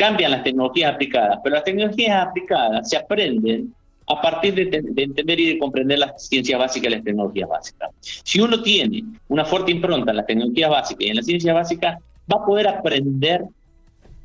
cambian 0.00 0.30
las 0.30 0.42
tecnologías 0.42 0.94
aplicadas, 0.94 1.40
pero 1.44 1.56
las 1.56 1.64
tecnologías 1.64 2.26
aplicadas 2.26 2.88
se 2.88 2.96
aprenden 2.96 3.74
a 4.06 4.18
partir 4.18 4.54
de, 4.54 4.62
entender 4.96 5.38
y 5.38 5.46
de 5.52 5.58
comprender 5.58 5.98
las 5.98 6.26
ciencias 6.26 6.58
básicas 6.58 6.90
y 6.90 6.94
las 6.94 7.04
tecnologías 7.04 7.46
básicas. 7.50 7.90
Si 8.00 8.40
uno 8.40 8.62
tiene 8.62 9.04
una 9.28 9.44
fuerte 9.44 9.70
impronta 9.70 10.12
en 10.12 10.16
las 10.16 10.26
tecnologías 10.26 10.70
básicas 10.70 11.04
y 11.04 11.10
en 11.10 11.16
las 11.16 11.26
ciencias 11.26 11.54
básicas, 11.54 11.98
va 12.32 12.42
a 12.42 12.46
poder 12.46 12.68
aprender 12.68 13.44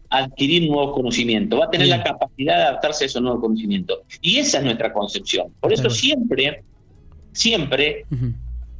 a 0.10 0.20
adquirir 0.20 0.70
nuevos 0.70 0.96
conocimientos, 0.96 1.60
va 1.60 1.65
a 1.65 1.70
tener 1.70 1.88
la 1.88 2.01
capacidad 2.01 2.55
de 2.55 2.63
adaptarse 2.63 3.03
a 3.03 3.08
esos 3.08 3.22
nuevos 3.22 3.41
conocimientos. 3.41 4.00
Y 4.22 4.38
esa 4.38 4.60
es 4.60 4.63
nuestra 4.63 4.94
concepción. 4.94 5.51
Por 5.60 5.74
eso 5.74 5.89
siempre, 5.89 6.63
siempre 7.34 8.05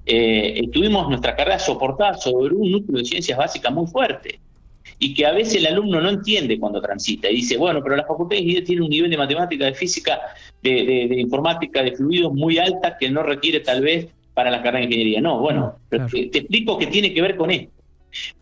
eh, 0.06 0.62
tuvimos 0.72 1.10
nuestra 1.10 1.36
carrera 1.36 1.60
soportada 1.60 2.14
sobre 2.14 2.56
un 2.56 2.72
núcleo 2.72 3.00
de 3.00 3.06
ciencias 3.06 3.38
básicas 3.38 3.74
muy 3.74 3.86
fuerte 3.86 4.40
y 5.00 5.14
que 5.14 5.26
a 5.26 5.32
veces 5.32 5.56
el 5.56 5.68
alumno 5.68 6.02
no 6.02 6.10
entiende 6.10 6.60
cuando 6.60 6.82
transita 6.82 7.30
y 7.30 7.36
dice, 7.36 7.58
bueno, 7.58 7.82
pero 7.84 7.96
la 7.96 8.06
facultad 8.06 8.36
de 8.36 8.38
ingeniería 8.38 8.66
tiene 8.66 8.82
un 8.84 8.90
nivel 8.90 9.12
de 9.12 9.18
matemática, 9.18 9.66
de 9.66 9.74
física, 9.74 10.20
de, 10.62 11.20
informática, 11.20 11.84
de 11.84 11.92
fluidos 11.94 12.34
muy 12.34 12.58
alta 12.58 12.98
que 12.98 13.10
no 13.10 13.24
requiere 13.24 13.60
tal 13.60 13.82
vez 13.82 14.08
para 14.34 14.52
la 14.52 14.58
carrera 14.58 14.80
de 14.80 14.86
ingeniería. 14.86 15.22
No, 15.22 15.40
bueno, 15.40 15.76
te, 15.90 15.98
explico 15.98 16.78
que 16.78 16.88
tiene 16.88 17.14
que 17.14 17.22
ver 17.22 17.36
con 17.36 17.52
esto. 17.52 17.72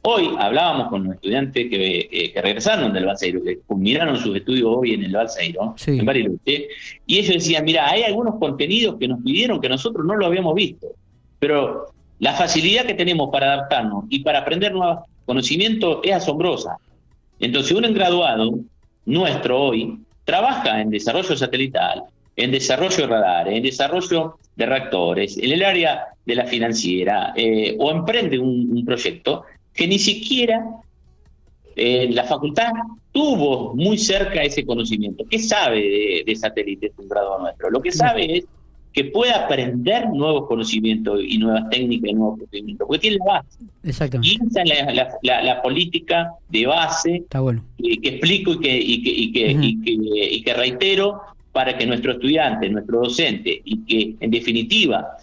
Hoy 0.04 0.30
hablábamos 0.38 0.90
con 0.90 1.06
los 1.06 1.16
estudiantes 1.16 1.68
que, 1.68 2.32
regresaron 2.36 2.94
del 2.94 3.08
Balseiro, 3.08 3.44
que 3.44 3.58
culminaron 3.66 4.18
sus 4.18 4.36
estudios 4.36 4.68
hoy 4.70 4.94
en 4.94 5.04
el 5.04 5.12
Balseiro, 5.12 5.76
en 5.88 6.06
Bariloche, 6.06 6.68
y 7.08 7.18
ellos 7.18 7.34
decían, 7.34 7.66
mira, 7.66 7.90
hay 7.90 8.04
algunos 8.04 8.36
contenidos 8.36 8.98
que 9.00 9.08
nos 9.08 9.24
pidieron 9.24 9.60
que 9.60 9.70
nosotros 9.70 10.06
no 10.06 10.16
lo 10.16 10.28
habíamos 10.28 10.54
visto, 10.54 10.90
pero 11.40 11.88
la 12.20 12.34
facilidad 12.34 12.86
que 12.86 12.94
tenemos 12.94 13.32
para 13.32 13.54
adaptarnos 13.54 14.06
y 14.10 14.20
para 14.20 14.40
aprender 14.40 14.72
nuevas 14.72 15.00
conocimiento 15.25 16.01
es 16.03 16.13
asombrosa. 16.13 16.77
Entonces, 17.39 17.72
un 17.72 17.94
graduado 17.94 18.60
nuestro 19.06 19.62
hoy 19.62 20.00
trabaja 20.25 20.82
en 20.82 20.89
desarrollo 20.89 21.36
satelital, 21.36 22.03
en 22.36 22.51
desarrollo 22.51 22.98
de 22.98 23.08
radares, 23.08 23.53
en 23.53 23.63
desarrollo 23.63 24.38
de 24.56 24.65
reactores, 24.65 25.38
en 25.38 25.51
el 25.51 25.63
área 25.63 26.08
de 26.25 26.36
la 26.36 26.46
financiera 26.46 27.34
eh, 27.36 27.75
o 27.80 27.92
emprende 27.92 28.39
un, 28.39 28.84
proyecto 28.86 29.44
que 29.74 29.88
ni 29.88 30.00
siquiera 30.00 30.63
eh, 31.75 32.08
la 32.12 32.24
facultad 32.24 32.72
tuvo 33.12 33.74
muy 33.75 33.98
cerca 33.98 34.42
ese 34.42 34.65
conocimiento. 34.65 35.25
¿Qué 35.30 35.39
sabe 35.39 36.24
de, 36.25 36.36
satélites 36.36 36.92
un 36.98 37.08
grado 37.08 37.39
nuestro? 37.39 37.70
Lo 37.70 37.82
que 37.82 37.92
sabe 37.92 38.38
es 38.38 38.46
que 38.94 39.06
puede 39.06 39.34
aprender 39.34 40.08
nuevos 40.10 40.48
conocimientos 40.48 41.20
y 41.28 41.40
nuevas 41.40 41.68
técnicas 41.70 42.12
y 42.12 42.14
nuevos 42.14 42.40
procedimientos, 42.40 42.88
porque 42.88 43.00
tiene 43.00 43.18
la 43.18 43.26
base. 43.26 43.60
Exactamente. 43.84 44.38
Y 44.44 44.48
esa 44.48 44.62
es 44.62 45.46
la, 45.46 45.62
política 45.62 46.32
de 46.50 46.66
base 46.68 47.16
Está 47.16 47.42
bueno. 47.42 47.64
que, 47.78 48.10
explico 48.10 48.54
y 48.54 48.60
que, 48.60 48.78
y 48.78 49.02
que, 49.02 49.52
y 49.52 49.82
que, 49.82 49.92
y 50.36 50.42
que 50.44 50.54
reitero 50.54 51.22
para 51.52 51.78
que 51.78 51.86
nuestro 51.86 52.14
estudiante, 52.14 52.70
nuestro 52.70 53.02
docente, 53.02 53.62
y 53.64 53.78
que 53.86 54.16
en 54.20 54.32
definitiva 54.32 55.18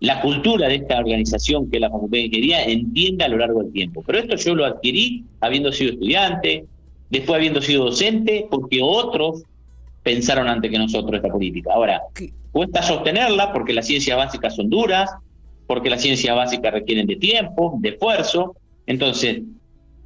la 0.00 0.20
cultura 0.20 0.68
de 0.68 0.76
esta 0.76 0.98
organización 0.98 1.70
que 1.70 1.78
es 1.78 1.80
la 1.80 1.90
Facultad 1.90 2.18
de 2.18 2.24
Ingeniería 2.24 2.64
entienda 2.64 3.24
a 3.24 3.28
lo 3.28 3.38
largo 3.38 3.62
del 3.62 3.72
tiempo. 3.72 4.02
Pero 4.06 4.18
esto 4.18 4.36
yo 4.36 4.54
lo 4.54 4.64
adquirí 4.64 5.24
habiendo 5.40 5.72
sido 5.72 5.92
estudiante, 5.92 6.64
después 7.10 7.36
habiendo 7.36 7.60
sido 7.62 7.86
docente, 7.86 8.46
porque 8.50 8.80
otros 8.82 9.42
pensaron 10.06 10.46
antes 10.46 10.70
que 10.70 10.78
nosotros 10.78 11.16
esta 11.16 11.28
política. 11.28 11.72
Ahora, 11.74 12.00
cuesta 12.52 12.80
sostenerla 12.80 13.52
porque 13.52 13.72
las 13.72 13.88
ciencias 13.88 14.16
básicas 14.16 14.54
son 14.54 14.70
duras, 14.70 15.10
porque 15.66 15.90
las 15.90 16.00
ciencias 16.00 16.36
básicas 16.36 16.72
requieren 16.72 17.08
de 17.08 17.16
tiempo, 17.16 17.76
de 17.80 17.88
esfuerzo. 17.88 18.54
Entonces, 18.86 19.42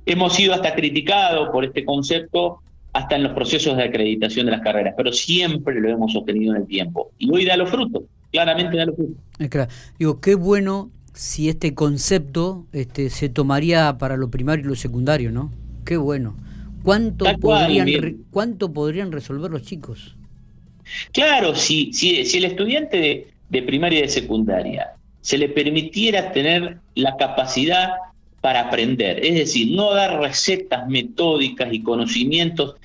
hemos 0.06 0.32
sido 0.32 0.54
hasta 0.54 0.74
criticados 0.74 1.50
por 1.50 1.66
este 1.66 1.84
concepto 1.84 2.60
hasta 2.94 3.16
en 3.16 3.24
los 3.24 3.32
procesos 3.32 3.76
de 3.76 3.82
acreditación 3.84 4.46
de 4.46 4.52
las 4.52 4.62
carreras, 4.62 4.94
pero 4.96 5.12
siempre 5.12 5.78
lo 5.78 5.90
hemos 5.90 6.14
sostenido 6.14 6.54
en 6.54 6.62
el 6.62 6.66
tiempo. 6.66 7.10
Y 7.18 7.30
hoy 7.30 7.44
da 7.44 7.58
los 7.58 7.68
frutos, 7.68 8.04
claramente 8.32 8.78
da 8.78 8.86
los 8.86 8.96
frutos. 8.96 9.68
Digo, 9.98 10.18
qué 10.22 10.34
bueno 10.34 10.88
si 11.12 11.50
este 11.50 11.74
concepto 11.74 12.64
este, 12.72 13.10
se 13.10 13.28
tomaría 13.28 13.98
para 13.98 14.16
lo 14.16 14.30
primario 14.30 14.64
y 14.64 14.68
lo 14.68 14.76
secundario, 14.76 15.30
¿no? 15.30 15.50
Qué 15.84 15.98
bueno. 15.98 16.36
¿Cuánto, 16.82 17.24
podrían, 17.40 18.24
¿cuánto 18.30 18.72
podrían 18.72 19.12
resolver 19.12 19.50
los 19.50 19.62
chicos? 19.62 20.16
Claro, 21.12 21.54
si, 21.54 21.92
si, 21.92 22.24
si 22.24 22.38
el 22.38 22.44
estudiante 22.44 22.96
de, 22.98 23.28
de 23.48 23.62
primaria 23.62 23.98
y 23.98 24.02
de 24.02 24.08
secundaria 24.08 24.92
se 25.20 25.38
le 25.38 25.48
permitiera 25.48 26.32
tener 26.32 26.78
la 26.94 27.16
capacidad 27.16 27.90
para 28.40 28.62
aprender. 28.62 29.24
Es 29.24 29.34
decir, 29.34 29.70
no 29.72 29.92
dar 29.92 30.18
recetas 30.20 30.88
metódicas 30.88 31.68
y 31.72 31.82
conocimientos 31.82 32.76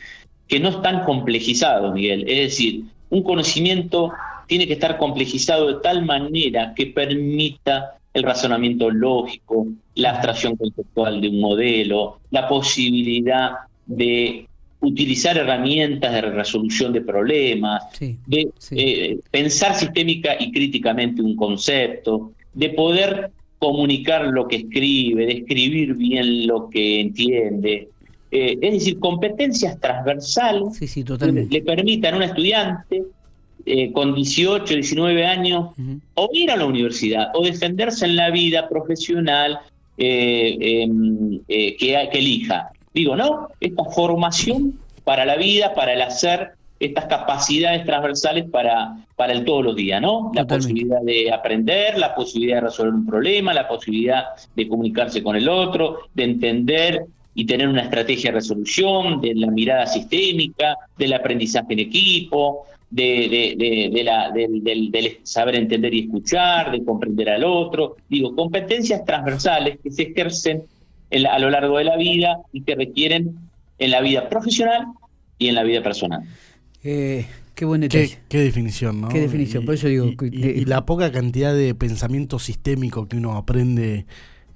que 0.47 0.59
no 0.59 0.69
están 0.69 1.03
complejizados, 1.03 1.93
Miguel. 1.93 2.25
Es 2.27 2.51
decir, 2.51 2.83
un 3.09 3.23
conocimiento 3.23 4.11
tiene 4.47 4.67
que 4.67 4.73
estar 4.73 4.97
complejizado 4.97 5.67
de 5.67 5.81
tal 5.81 6.05
manera 6.05 6.73
que 6.75 6.87
permita 6.87 7.97
el 8.13 8.23
razonamiento 8.23 8.91
lógico, 8.91 9.67
la 9.95 10.11
abstracción 10.11 10.55
conceptual 10.55 11.19
de 11.21 11.29
un 11.29 11.39
modelo, 11.39 12.19
la 12.31 12.47
posibilidad 12.47 13.51
de 13.85 14.47
utilizar 14.85 15.37
herramientas 15.37 16.13
de 16.13 16.21
resolución 16.21 16.93
de 16.93 17.01
problemas, 17.01 17.83
de 17.99 18.51
eh, 18.71 19.19
pensar 19.31 19.75
sistémica 19.75 20.35
y 20.39 20.51
críticamente 20.51 21.21
un 21.21 21.35
concepto, 21.35 22.31
de 22.53 22.69
poder 22.69 23.31
comunicar 23.59 24.27
lo 24.27 24.47
que 24.47 24.57
escribe, 24.57 25.25
describir 25.25 25.95
bien 25.95 26.47
lo 26.47 26.69
que 26.69 27.01
entiende. 27.01 27.89
Eh, 28.31 28.57
es 28.61 28.73
decir, 28.73 28.99
competencias 28.99 29.79
transversales 29.79 30.79
le 31.49 31.61
permitan 31.61 32.15
a 32.15 32.17
un 32.17 32.23
estudiante 32.23 33.03
eh, 33.65 33.91
con 33.91 34.13
18, 34.13 34.75
19 34.75 35.25
años 35.25 35.73
o 36.15 36.29
ir 36.33 36.51
a 36.51 36.57
la 36.57 36.65
universidad 36.65 37.31
o 37.33 37.43
defenderse 37.43 38.05
en 38.05 38.15
la 38.17 38.29
vida 38.29 38.67
profesional 38.69 39.59
em, 39.97 41.39
que, 41.47 41.75
que 41.77 42.19
elija. 42.19 42.71
Digo, 42.95 43.15
¿no? 43.17 43.49
Esta 43.59 43.83
formación 43.83 44.79
para 45.03 45.25
la 45.25 45.35
vida, 45.35 45.73
para 45.73 45.93
el 45.93 46.01
hacer, 46.01 46.53
estas 46.79 47.05
capacidades 47.05 47.85
transversales 47.85 48.45
para, 48.49 48.95
para 49.17 49.33
el 49.33 49.43
todos 49.43 49.65
los 49.65 49.75
días, 49.75 50.01
¿no? 50.01 50.31
La 50.33 50.45
posibilidad 50.45 51.01
de 51.01 51.31
aprender, 51.31 51.97
la 51.97 52.15
posibilidad 52.15 52.57
de 52.57 52.67
resolver 52.67 52.93
un 52.93 53.05
problema, 53.05 53.53
la 53.53 53.67
posibilidad 53.67 54.23
de 54.55 54.67
comunicarse 54.69 55.21
con 55.21 55.35
el 55.35 55.49
otro, 55.49 55.99
de 56.13 56.23
entender 56.23 57.05
y 57.33 57.45
tener 57.45 57.67
una 57.67 57.81
estrategia 57.81 58.31
de 58.31 58.35
resolución, 58.35 59.19
de 59.19 59.35
la 59.35 59.47
mirada 59.47 59.87
sistémica, 59.87 60.77
del 60.97 61.13
aprendizaje 61.13 61.73
en 61.73 61.79
equipo, 61.79 62.65
de, 62.89 63.89
de, 63.91 64.03
la, 64.03 64.31
del, 64.31 65.19
saber 65.23 65.55
entender 65.55 65.93
y 65.93 66.05
escuchar, 66.05 66.71
de 66.71 66.83
comprender 66.83 67.29
al 67.29 67.43
otro. 67.43 67.97
Digo, 68.07 68.33
competencias 68.33 69.03
transversales 69.03 69.79
que 69.83 69.91
se 69.91 70.03
ejercen 70.03 70.63
a 71.11 71.39
lo 71.39 71.49
largo 71.49 71.77
de 71.77 71.83
la 71.83 71.97
vida 71.97 72.37
y 72.51 72.61
que 72.61 72.75
requieren 72.75 73.37
en 73.79 73.91
la 73.91 74.01
vida 74.01 74.29
profesional 74.29 74.87
y 75.37 75.47
en 75.47 75.55
la 75.55 75.63
vida 75.63 75.81
personal. 75.83 76.23
Eh, 76.83 77.25
qué 77.55 77.65
buen 77.65 77.81
detalle. 77.81 78.19
Qué, 78.29 78.39
definición, 78.39 79.01
¿no? 79.01 79.09
Qué 79.09 79.19
definición, 79.19 79.65
por 79.65 79.75
eso 79.75 79.87
digo. 79.87 80.11
Y, 80.21 80.65
la 80.65 80.85
poca 80.85 81.11
cantidad 81.11 81.53
de 81.53 81.73
pensamiento 81.75 82.39
sistémico 82.39 83.07
que 83.07 83.17
uno 83.17 83.37
aprende 83.37 84.05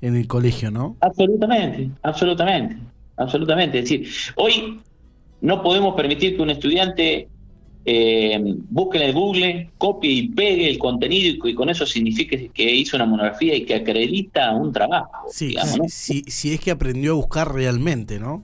en 0.01 0.15
el 0.15 0.27
colegio, 0.27 0.71
¿no? 0.71 0.97
Absolutamente, 1.01 1.89
absolutamente, 2.03 2.77
absolutamente. 3.17 3.79
Es 3.79 3.89
decir, 3.89 4.07
hoy 4.35 4.79
no 5.41 5.61
podemos 5.61 5.95
permitir 5.95 6.35
que 6.35 6.41
un 6.41 6.49
estudiante 6.49 7.27
eh, 7.91 8.39
busque 8.69 8.99
en 8.99 9.03
el 9.03 9.13
Google, 9.13 9.69
copie 9.79 10.11
y 10.11 10.27
pegue 10.27 10.69
el 10.69 10.77
contenido 10.77 11.47
y, 11.47 11.55
con 11.55 11.71
eso 11.71 11.87
signifique 11.87 12.51
que 12.53 12.71
hizo 12.71 12.95
una 12.95 13.07
monografía 13.07 13.55
y 13.55 13.65
que 13.65 13.73
acredita 13.73 14.51
un 14.51 14.71
trabajo. 14.71 15.25
Sí, 15.31 15.55
si, 15.87 16.21
si 16.27 16.53
es 16.53 16.59
que 16.59 16.69
aprendió 16.69 17.13
a 17.13 17.15
buscar 17.15 17.51
realmente, 17.51 18.19
¿no? 18.19 18.43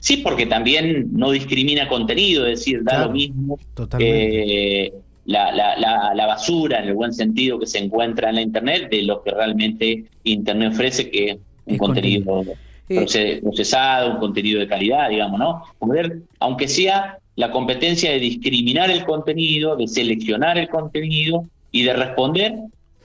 Sí, 0.00 0.18
porque 0.18 0.46
también 0.46 1.08
no 1.10 1.32
discrimina 1.32 1.88
contenido, 1.88 2.46
es 2.46 2.60
decir, 2.60 2.84
da 2.84 3.06
lo 3.06 3.12
mismo 3.12 3.58
eh, 3.98 4.92
la, 5.24 5.50
la, 5.50 6.14
la, 6.14 6.26
basura, 6.26 6.78
en 6.78 6.90
el 6.90 6.94
buen 6.94 7.12
sentido, 7.12 7.58
que 7.58 7.66
se 7.66 7.78
encuentra 7.78 8.28
en 8.28 8.36
la 8.36 8.42
Internet, 8.42 8.88
de 8.88 9.02
lo 9.02 9.20
que 9.24 9.32
realmente 9.32 10.04
Internet 10.22 10.74
ofrece, 10.74 11.10
que 11.10 11.30
es 11.30 11.38
un 11.66 11.76
contenido, 11.76 12.44
procesado, 12.86 14.12
un 14.12 14.18
contenido 14.18 14.60
de 14.60 14.68
calidad, 14.68 15.08
digamos, 15.08 15.40
¿no? 15.40 15.64
Poder, 15.80 16.20
aunque 16.38 16.68
sea 16.68 17.18
la 17.40 17.50
competencia 17.50 18.12
de 18.12 18.18
discriminar 18.18 18.90
el 18.90 19.02
contenido, 19.06 19.74
de 19.74 19.88
seleccionar 19.88 20.58
el 20.58 20.68
contenido 20.68 21.46
y 21.72 21.84
de 21.84 21.94
responder, 21.94 22.54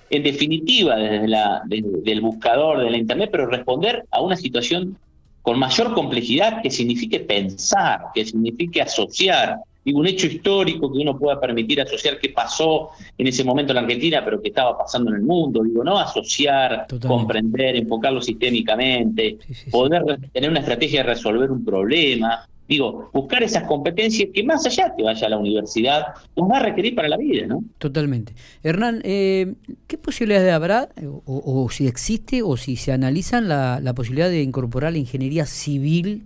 en 0.10 0.24
definitiva, 0.24 0.98
desde, 0.98 1.26
la, 1.30 1.62
desde 1.66 2.12
el 2.12 2.20
buscador 2.20 2.84
de 2.84 2.92
la 2.92 2.98
Internet, 2.98 3.30
pero 3.32 3.48
responder 3.48 4.04
a 4.12 4.20
una 4.20 4.36
situación 4.36 4.98
con 5.42 5.58
mayor 5.58 5.94
complejidad 5.94 6.62
que 6.62 6.70
signifique 6.70 7.22
pensar, 7.22 8.08
que 8.14 8.26
signifique 8.26 8.82
asociar, 8.82 9.60
digo, 9.86 10.00
un 10.02 10.08
hecho 10.08 10.28
histórico 10.28 10.92
que 10.92 11.00
uno 11.00 11.18
pueda 11.18 11.40
permitir 11.40 11.80
asociar 11.80 12.20
qué 12.20 12.28
pasó 12.28 12.90
en 13.18 13.28
ese 13.28 13.46
momento 13.46 13.72
en 13.72 13.76
la 13.76 13.82
Argentina, 13.84 14.22
pero 14.26 14.42
que 14.42 14.50
estaba 14.50 14.78
pasando 14.78 15.12
en 15.12 15.16
el 15.16 15.22
mundo, 15.22 15.64
digo, 15.64 15.82
no 15.82 15.98
asociar, 15.98 16.88
comprender, 17.08 17.78
enfocarlo 17.78 18.22
sistémicamente, 18.22 19.38
poder 19.72 20.04
tener 20.34 20.50
una 20.50 20.60
estrategia 20.60 21.04
de 21.04 21.10
resolver 21.10 21.50
un 21.50 21.64
problema, 21.64 22.46
Digo, 22.68 23.10
buscar 23.14 23.44
esas 23.44 23.64
competencias 23.64 24.30
que 24.34 24.44
más 24.44 24.66
allá 24.66 24.94
que 24.98 25.04
vaya 25.04 25.28
a 25.28 25.30
la 25.30 25.38
universidad, 25.38 26.04
nos 26.36 26.50
va 26.50 26.58
a 26.58 26.64
requerir 26.64 26.96
para 26.96 27.08
la 27.08 27.18
vida, 27.18 27.46
¿no? 27.46 27.64
Totalmente. 27.78 28.34
Hernán, 28.64 29.02
eh, 29.04 29.54
¿qué 29.88 29.98
posibilidades 30.00 30.52
habrá, 30.52 30.90
o, 31.26 31.70
si 31.70 31.88
existe, 31.88 32.42
o 32.42 32.58
si 32.58 32.76
se 32.76 32.92
analizan 32.92 33.48
la, 33.48 33.94
posibilidad 33.96 34.30
de 34.30 34.42
incorporar 34.42 34.94
la 34.94 34.98
ingeniería 34.98 35.46
civil 35.46 36.24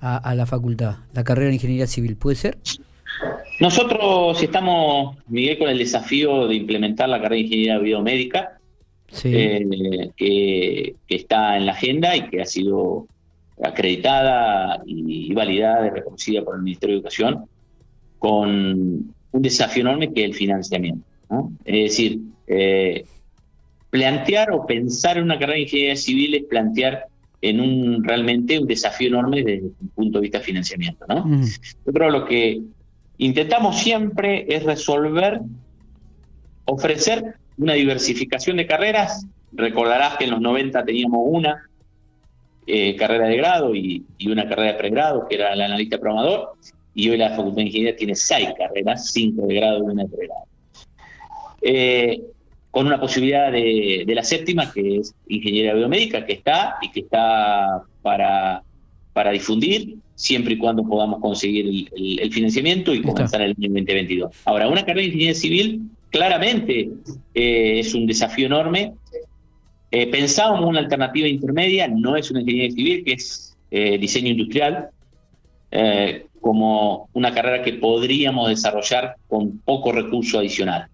a, 0.00 0.34
la 0.34 0.46
facultad, 0.46 0.96
la 1.12 1.24
carrera 1.24 1.48
de 1.48 1.54
ingeniería 1.54 1.86
civil? 1.86 2.16
¿Puede 2.16 2.36
ser? 2.36 2.56
Nosotros 3.60 4.42
estamos, 4.42 5.18
Miguel, 5.28 5.58
con 5.58 5.68
el 5.68 5.78
desafío 5.78 6.48
de 6.48 6.54
implementar 6.54 7.08
la 7.10 7.18
carrera 7.18 7.34
de 7.34 7.40
ingeniería 7.40 7.78
biomédica, 7.78 8.58
eh, 9.24 10.10
que, 10.16 10.94
que 11.06 11.14
está 11.14 11.58
en 11.58 11.66
la 11.66 11.72
agenda 11.72 12.16
y 12.16 12.30
que 12.30 12.40
ha 12.40 12.46
sido 12.46 13.06
acreditada 13.62 14.82
y 14.86 15.32
validada 15.34 15.86
y 15.86 15.90
reconocida 15.90 16.42
por 16.42 16.56
el 16.56 16.62
Ministerio 16.62 16.96
de 16.96 16.98
Educación, 16.98 17.44
con 18.18 19.14
un 19.32 19.42
desafío 19.42 19.82
enorme 19.82 20.12
que 20.12 20.24
es 20.24 20.30
el 20.30 20.34
financiamiento. 20.34 21.04
Es 21.64 21.90
decir, 21.90 22.20
eh, 22.46 23.04
plantear 23.90 24.52
o 24.52 24.66
pensar 24.66 25.16
en 25.16 25.24
una 25.24 25.34
carrera 25.34 25.54
de 25.54 25.62
ingeniería 25.62 25.96
civil 25.96 26.34
es 26.34 26.44
plantear 26.44 27.06
en 27.40 27.60
un 27.60 28.04
realmente 28.04 28.58
un 28.58 28.66
desafío 28.66 29.08
enorme 29.08 29.38
desde 29.38 29.66
el 29.66 29.72
punto 29.94 30.18
de 30.18 30.22
vista 30.22 30.38
de 30.38 30.44
financiamiento. 30.44 31.04
¿no? 31.08 31.42
Yo 31.86 31.92
creo 31.92 32.06
que 32.06 32.18
lo 32.18 32.24
que 32.26 32.62
intentamos 33.18 33.78
siempre 33.78 34.46
es 34.48 34.62
resolver, 34.62 35.40
ofrecer 36.66 37.34
una 37.58 37.74
diversificación 37.74 38.56
de 38.58 38.66
carreras. 38.66 39.26
Recordarás 39.52 40.16
que 40.16 40.24
en 40.24 40.30
los 40.30 40.40
90 40.40 40.84
teníamos 40.84 41.20
una, 41.24 41.68
eh, 42.66 42.96
carrera 42.96 43.26
de 43.28 43.36
grado 43.36 43.74
y, 43.74 44.04
una 44.26 44.48
carrera 44.48 44.72
de 44.72 44.78
pregrado, 44.78 45.26
que 45.28 45.34
era 45.36 45.52
el 45.52 45.60
analista 45.60 45.98
programador, 45.98 46.52
y 46.94 47.08
hoy 47.10 47.16
la 47.16 47.30
Facultad 47.30 47.56
de 47.56 47.62
Ingeniería 47.62 47.96
tiene 47.96 48.14
seis 48.14 48.48
carreras, 48.56 49.10
cinco 49.12 49.46
de 49.46 49.54
grado 49.54 49.78
y 49.78 49.82
una 49.82 50.04
de 50.04 50.08
pregrado. 50.08 50.44
Eh, 51.62 52.22
con 52.70 52.86
una 52.86 52.98
posibilidad 52.98 53.52
de, 53.52 54.04
la 54.08 54.24
séptima, 54.24 54.72
que 54.72 54.98
es 54.98 55.14
ingeniería 55.28 55.74
biomédica, 55.74 56.24
que 56.24 56.32
está 56.32 56.76
y 56.80 56.90
que 56.90 57.00
está 57.00 57.82
para, 58.00 58.62
para 59.12 59.30
difundir, 59.30 59.96
siempre 60.14 60.54
y 60.54 60.58
cuando 60.58 60.82
podamos 60.82 61.20
conseguir 61.20 61.88
el, 61.94 62.32
financiamiento 62.32 62.94
y 62.94 63.02
comenzar 63.02 63.42
en 63.42 63.50
el 63.50 63.56
año 63.58 63.68
2022. 63.68 64.34
Ahora, 64.46 64.68
una 64.68 64.80
carrera 64.80 65.00
de 65.00 65.06
ingeniería 65.06 65.34
civil 65.34 65.82
claramente 66.10 66.90
eh, 67.34 67.80
es 67.80 67.94
un 67.94 68.06
desafío 68.06 68.46
enorme. 68.46 68.92
Eh, 69.94 70.06
pensábamos 70.06 70.64
una 70.66 70.80
alternativa 70.80 71.28
intermedia, 71.28 71.86
no 71.86 72.16
es 72.16 72.30
una 72.30 72.40
ingeniería 72.40 72.74
civil, 72.74 73.04
que 73.04 73.12
es 73.12 73.54
eh, 73.70 73.98
diseño 73.98 74.30
industrial, 74.30 74.88
eh, 75.70 76.26
como 76.40 77.10
una 77.12 77.32
carrera 77.34 77.62
que 77.62 77.74
podríamos 77.74 78.48
desarrollar 78.48 79.16
con 79.28 79.58
poco 79.58 79.92
recurso 79.92 80.38
adicional. 80.38 80.88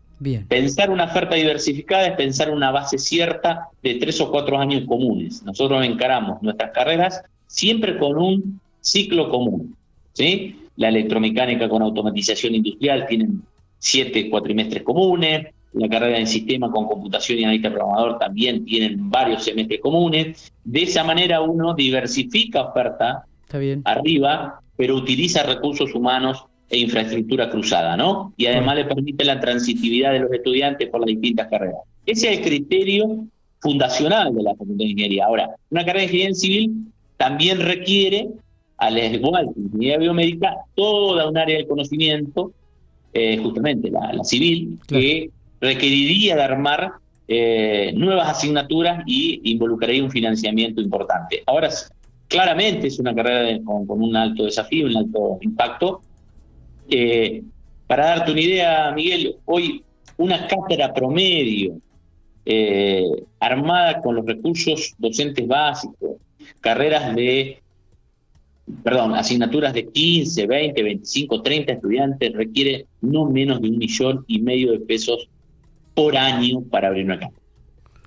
Pensar 0.48 0.90
una 0.90 1.04
oferta 1.04 1.36
diversificada 1.36 2.08
es 2.08 2.16
pensar 2.16 2.50
una 2.50 2.72
base 2.72 2.98
cierta 2.98 3.68
de 3.84 3.94
tres 3.94 4.20
o 4.20 4.32
cuatro 4.32 4.58
años 4.58 4.82
comunes. 4.84 5.44
Nosotros 5.44 5.84
encaramos 5.84 6.42
nuestras 6.42 6.72
carreras 6.72 7.22
siempre 7.46 7.96
con 7.98 8.18
un 8.18 8.60
ciclo 8.80 9.30
común. 9.30 9.76
¿sí? 10.14 10.58
La 10.74 10.88
electromecánica 10.88 11.68
con 11.68 11.82
automatización 11.82 12.56
industrial 12.56 13.06
tienen 13.06 13.42
siete 13.78 14.28
cuatrimestres 14.28 14.82
comunes, 14.82 15.54
la 15.72 15.88
carrera 15.88 16.18
en 16.18 16.26
sistema 16.26 16.70
con 16.70 16.86
computación 16.86 17.38
y 17.38 17.44
analista 17.44 17.70
programador 17.70 18.18
también 18.18 18.64
tienen 18.64 19.10
varios 19.10 19.44
semestres 19.44 19.80
comunes. 19.80 20.52
De 20.64 20.82
esa 20.82 21.04
manera 21.04 21.40
uno 21.40 21.74
diversifica 21.74 22.62
oferta 22.62 23.24
arriba, 23.84 24.60
pero 24.76 24.96
utiliza 24.96 25.42
recursos 25.42 25.94
humanos 25.94 26.44
e 26.70 26.78
infraestructura 26.78 27.48
cruzada, 27.50 27.96
¿no? 27.96 28.32
Y 28.36 28.46
además 28.46 28.76
le 28.76 28.84
permite 28.84 29.24
la 29.24 29.40
transitividad 29.40 30.12
de 30.12 30.20
los 30.20 30.32
estudiantes 30.32 30.88
por 30.90 31.00
las 31.00 31.06
distintas 31.06 31.48
carreras. 31.48 31.80
Ese 32.04 32.32
es 32.32 32.38
el 32.38 32.44
criterio 32.44 33.26
fundacional 33.60 34.34
de 34.34 34.42
la 34.42 34.50
Facultad 34.50 34.76
de 34.76 34.84
Ingeniería. 34.84 35.26
Ahora, 35.26 35.50
una 35.70 35.84
carrera 35.84 36.00
de 36.00 36.04
ingeniería 36.04 36.34
civil 36.34 36.92
también 37.16 37.60
requiere, 37.60 38.28
al 38.76 38.98
igual 38.98 39.48
que 39.54 39.60
ingeniería 39.60 39.98
biomédica, 39.98 40.56
toda 40.74 41.28
un 41.28 41.36
área 41.38 41.58
de 41.58 41.66
conocimiento, 41.66 42.52
eh, 43.14 43.38
justamente 43.38 43.90
la, 43.90 44.22
civil, 44.22 44.78
que 44.86 45.30
requeriría 45.60 46.36
de 46.36 46.42
armar 46.42 46.92
eh, 47.26 47.92
nuevas 47.94 48.28
asignaturas 48.28 49.02
y 49.06 49.52
involucraría 49.52 50.02
un 50.02 50.10
financiamiento 50.10 50.80
importante. 50.80 51.42
Ahora, 51.46 51.68
claramente 52.26 52.86
es 52.86 52.98
una 52.98 53.14
carrera 53.14 53.58
con, 53.64 53.84
un 53.88 54.16
alto 54.16 54.44
desafío, 54.44 54.86
un 54.86 54.96
alto 54.96 55.38
impacto, 55.42 56.00
eh, 56.90 57.42
para 57.86 58.06
darte 58.06 58.32
una 58.32 58.40
idea, 58.40 58.92
Miguel, 58.92 59.36
hoy 59.46 59.82
una 60.16 60.46
cátedra 60.46 60.92
promedio 60.92 61.78
eh, 62.44 63.04
armada 63.40 64.00
con 64.00 64.16
los 64.16 64.26
recursos 64.26 64.94
docentes 64.98 65.46
básicos, 65.46 66.16
carreras 66.60 67.14
de, 67.14 67.60
perdón, 68.82 69.14
asignaturas 69.14 69.74
de 69.74 69.86
15, 69.86 70.46
20, 70.46 70.82
25, 70.82 71.42
30 71.42 71.72
estudiantes, 71.74 72.32
requiere 72.32 72.86
no 73.02 73.26
menos 73.26 73.60
de 73.60 73.68
un 73.68 73.78
millón 73.78 74.24
y 74.26 74.40
medio 74.40 74.72
de 74.72 74.80
pesos 74.80 75.28
por 75.98 76.16
año 76.16 76.62
para 76.70 76.88
abrir 76.88 77.04
una 77.06 77.18
cátedra, 77.18 77.42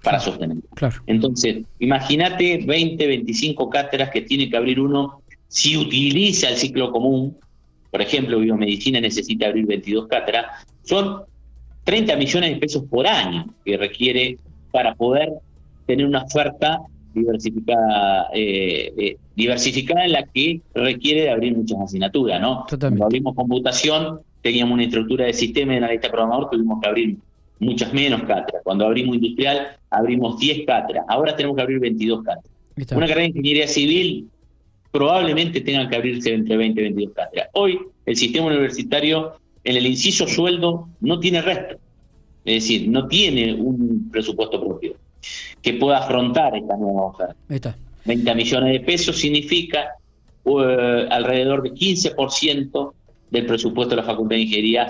para 0.01 0.19
sostener. 0.19 0.57
Claro. 0.75 1.01
Entonces, 1.07 1.65
imagínate 1.79 2.63
20, 2.65 3.05
25 3.05 3.69
cátedras 3.69 4.11
que 4.11 4.21
tiene 4.21 4.49
que 4.49 4.55
abrir 4.55 4.79
uno 4.79 5.21
si 5.47 5.75
utiliza 5.75 6.47
el 6.47 6.55
ciclo 6.55 6.91
común 6.91 7.35
por 7.91 8.01
ejemplo, 8.01 8.39
biomedicina 8.39 9.01
necesita 9.01 9.47
abrir 9.47 9.65
22 9.65 10.07
cátedras, 10.07 10.65
son 10.83 11.23
30 11.83 12.15
millones 12.15 12.51
de 12.51 12.55
pesos 12.55 12.83
por 12.89 13.05
año 13.05 13.53
que 13.65 13.77
requiere 13.77 14.37
para 14.71 14.95
poder 14.95 15.29
tener 15.85 16.05
una 16.05 16.23
oferta 16.23 16.79
diversificada, 17.13 18.29
eh, 18.33 18.93
eh, 18.97 19.17
diversificada 19.35 20.05
en 20.05 20.13
la 20.13 20.23
que 20.23 20.61
requiere 20.73 21.23
de 21.23 21.29
abrir 21.31 21.57
muchas 21.57 21.81
asignaturas, 21.81 22.39
¿no? 22.39 22.65
Cuando 22.79 23.03
abrimos 23.03 23.35
computación, 23.35 24.19
teníamos 24.41 24.75
una 24.75 24.83
estructura 24.83 25.25
de 25.25 25.33
sistema 25.33 25.75
en 25.75 25.81
la 25.81 25.91
lista 25.91 26.09
programador, 26.09 26.49
tuvimos 26.49 26.79
que 26.81 26.87
abrir 26.87 27.17
muchas 27.61 27.93
menos 27.93 28.23
cátedras. 28.23 28.61
Cuando 28.63 28.85
abrimos 28.85 29.15
industrial, 29.15 29.77
abrimos 29.91 30.39
10 30.39 30.65
cátedras. 30.65 31.05
Ahora 31.07 31.35
tenemos 31.35 31.55
que 31.55 31.61
abrir 31.61 31.79
22 31.79 32.23
cátedras. 32.23 32.51
Una 32.91 33.07
carrera 33.07 33.21
de 33.21 33.27
ingeniería 33.27 33.67
civil 33.67 34.27
probablemente 34.91 35.61
tengan 35.61 35.87
que 35.89 35.95
abrirse 35.95 36.33
entre 36.33 36.57
20 36.57 36.81
y 36.81 36.83
22 36.83 37.13
cátedras. 37.15 37.49
Hoy 37.53 37.79
el 38.05 38.15
sistema 38.17 38.47
universitario 38.47 39.33
en 39.63 39.77
el 39.77 39.85
inciso 39.85 40.27
sueldo 40.27 40.89
no 41.01 41.19
tiene 41.19 41.41
resto, 41.41 41.77
es 42.45 42.63
decir, 42.63 42.89
no 42.89 43.07
tiene 43.07 43.53
un 43.53 44.09
presupuesto 44.11 44.59
propio 44.59 44.95
que 45.61 45.73
pueda 45.75 45.99
afrontar 45.99 46.55
esta 46.55 46.75
nueva 46.75 47.03
oferta. 47.03 47.77
20 48.05 48.35
millones 48.35 48.73
de 48.73 48.79
pesos 48.79 49.19
significa 49.19 49.91
uh, 50.45 50.57
alrededor 51.11 51.61
de 51.61 51.71
15% 51.73 52.93
del 53.29 53.45
presupuesto 53.45 53.91
de 53.95 54.01
la 54.01 54.07
Facultad 54.07 54.35
de 54.35 54.41
Ingeniería 54.41 54.87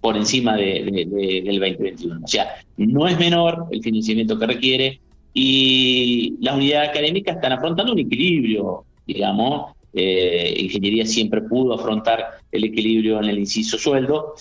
por 0.00 0.16
encima 0.16 0.56
del 0.56 1.10
2021. 1.44 2.20
O 2.24 2.28
sea, 2.28 2.56
no 2.76 3.08
es 3.08 3.18
menor 3.18 3.66
el 3.70 3.82
financiamiento 3.82 4.38
que 4.38 4.46
requiere 4.46 5.00
y 5.34 6.36
las 6.40 6.56
unidades 6.56 6.90
académicas 6.90 7.36
están 7.36 7.52
afrontando 7.52 7.92
un 7.92 7.98
equilibrio 7.98 8.84
digamos, 9.06 9.72
eh, 9.92 10.54
ingeniería 10.58 11.06
siempre 11.06 11.40
pudo 11.42 11.74
afrontar 11.74 12.24
el 12.50 12.64
equilibrio 12.64 13.18
en 13.22 13.30
el 13.30 13.38
inciso 13.38 13.78
sueldo 13.78 14.34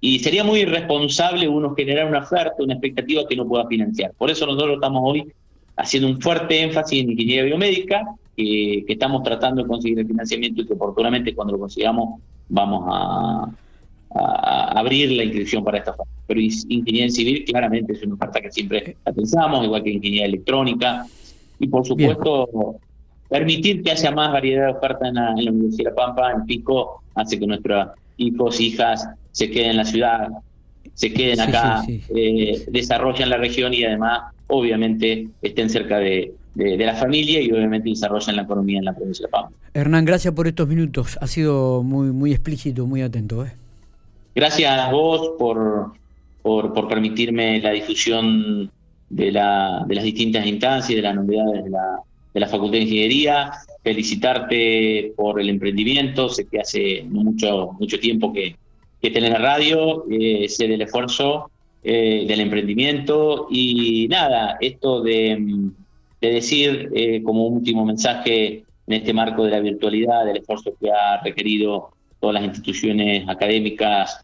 y 0.00 0.18
sería 0.18 0.44
muy 0.44 0.60
irresponsable 0.60 1.48
uno 1.48 1.74
generar 1.74 2.06
una 2.06 2.20
oferta, 2.20 2.54
una 2.58 2.74
expectativa 2.74 3.26
que 3.28 3.36
no 3.36 3.46
pueda 3.46 3.66
financiar. 3.66 4.12
Por 4.16 4.30
eso 4.30 4.46
nosotros 4.46 4.74
estamos 4.74 5.02
hoy 5.04 5.32
haciendo 5.76 6.08
un 6.08 6.20
fuerte 6.20 6.62
énfasis 6.62 7.02
en 7.02 7.10
ingeniería 7.10 7.44
biomédica, 7.44 8.04
que 8.36 8.84
estamos 8.88 9.22
tratando 9.22 9.62
de 9.62 9.68
conseguir 9.68 9.98
el 9.98 10.06
financiamiento 10.06 10.62
y 10.62 10.66
que 10.66 10.72
oportunamente 10.72 11.34
cuando 11.34 11.52
lo 11.54 11.58
consigamos 11.58 12.20
vamos 12.48 12.84
a, 12.90 13.50
abrir 14.14 15.12
la 15.12 15.24
inscripción 15.24 15.64
para 15.64 15.78
esta 15.78 15.92
oferta. 15.92 16.10
Pero 16.26 16.40
ingeniería 16.40 17.10
civil 17.10 17.44
claramente 17.44 17.92
es 17.92 18.02
una 18.02 18.14
oferta 18.14 18.40
que 18.40 18.50
siempre 18.50 18.96
la 19.04 19.12
pensamos, 19.12 19.64
igual 19.64 19.82
que 19.82 19.90
ingeniería 19.90 20.26
electrónica. 20.26 21.06
Y 21.58 21.68
por 21.68 21.86
supuesto, 21.86 22.76
permitir 23.28 23.82
que 23.82 23.92
haya 23.92 24.10
más 24.10 24.32
variedad 24.32 24.66
de 24.66 24.72
oferta 24.72 25.08
en 25.08 25.14
la, 25.14 25.50
Universidad 25.50 25.90
de 25.90 25.96
Pampa, 25.96 26.32
en 26.32 26.44
Pico, 26.44 27.02
hace 27.14 27.38
que 27.38 27.46
nuestros 27.46 27.88
hijos, 28.16 28.60
hijas 28.60 29.08
se 29.32 29.50
queden 29.50 29.70
en 29.70 29.76
la 29.78 29.84
ciudad, 29.84 30.28
se 30.94 31.12
queden 31.12 31.40
acá, 31.40 31.82
eh, 31.88 32.64
desarrollen 32.68 33.30
la 33.30 33.36
región 33.36 33.72
y 33.72 33.84
además, 33.84 34.32
obviamente, 34.48 35.28
estén 35.42 35.70
cerca 35.70 35.98
de, 35.98 36.34
la 36.56 36.94
familia 36.96 37.40
y 37.40 37.50
obviamente 37.52 37.88
desarrollen 37.88 38.36
la 38.36 38.42
economía 38.42 38.78
en 38.80 38.84
la 38.84 38.92
provincia 38.92 39.24
de 39.24 39.30
Pampa. 39.30 39.52
Hernán, 39.72 40.04
gracias 40.04 40.34
por 40.34 40.48
estos 40.48 40.66
minutos. 40.68 41.16
Ha 41.20 41.28
sido 41.28 41.82
muy, 41.84 42.08
muy 42.08 42.32
explícito, 42.32 42.86
muy 42.86 43.02
atento. 43.02 43.46
¿eh? 43.46 43.52
Gracias 44.40 44.72
a 44.72 44.90
vos 44.90 45.32
por, 45.38 45.92
por, 46.40 46.88
permitirme 46.88 47.60
la 47.60 47.72
difusión 47.72 48.70
de, 49.10 49.32
la, 49.32 49.84
de 49.86 49.94
las 49.94 50.02
distintas 50.02 50.46
instancias, 50.46 50.96
de 50.96 51.02
las 51.02 51.14
novedades 51.14 51.64
de 51.64 51.68
la 51.68 52.00
de 52.32 52.40
la 52.40 52.48
Facultad 52.48 52.78
de 52.78 52.84
Ingeniería, 52.84 53.52
felicitarte 53.82 55.12
por 55.14 55.42
el 55.42 55.50
emprendimiento, 55.50 56.30
sé 56.30 56.46
que 56.46 56.58
hace 56.58 57.04
mucho, 57.06 57.72
mucho 57.78 58.00
tiempo 58.00 58.32
que, 58.32 58.56
que 59.02 59.10
tenés 59.10 59.32
la 59.32 59.40
radio, 59.40 60.06
eh, 60.10 60.48
sé 60.48 60.68
del 60.68 60.80
esfuerzo 60.80 61.50
eh, 61.84 62.24
del 62.26 62.40
emprendimiento. 62.40 63.46
Y 63.50 64.08
nada, 64.08 64.56
esto 64.58 65.02
de, 65.02 65.70
decir 66.18 66.88
eh, 66.94 67.22
como 67.22 67.46
último 67.46 67.84
mensaje 67.84 68.64
en 68.86 68.94
este 68.94 69.12
marco 69.12 69.44
de 69.44 69.50
la 69.50 69.60
virtualidad, 69.60 70.24
del 70.24 70.38
esfuerzo 70.38 70.72
que 70.80 70.90
ha 70.90 71.22
requerido 71.22 71.90
todas 72.20 72.34
las 72.34 72.44
instituciones 72.44 73.28
académicas, 73.28 74.22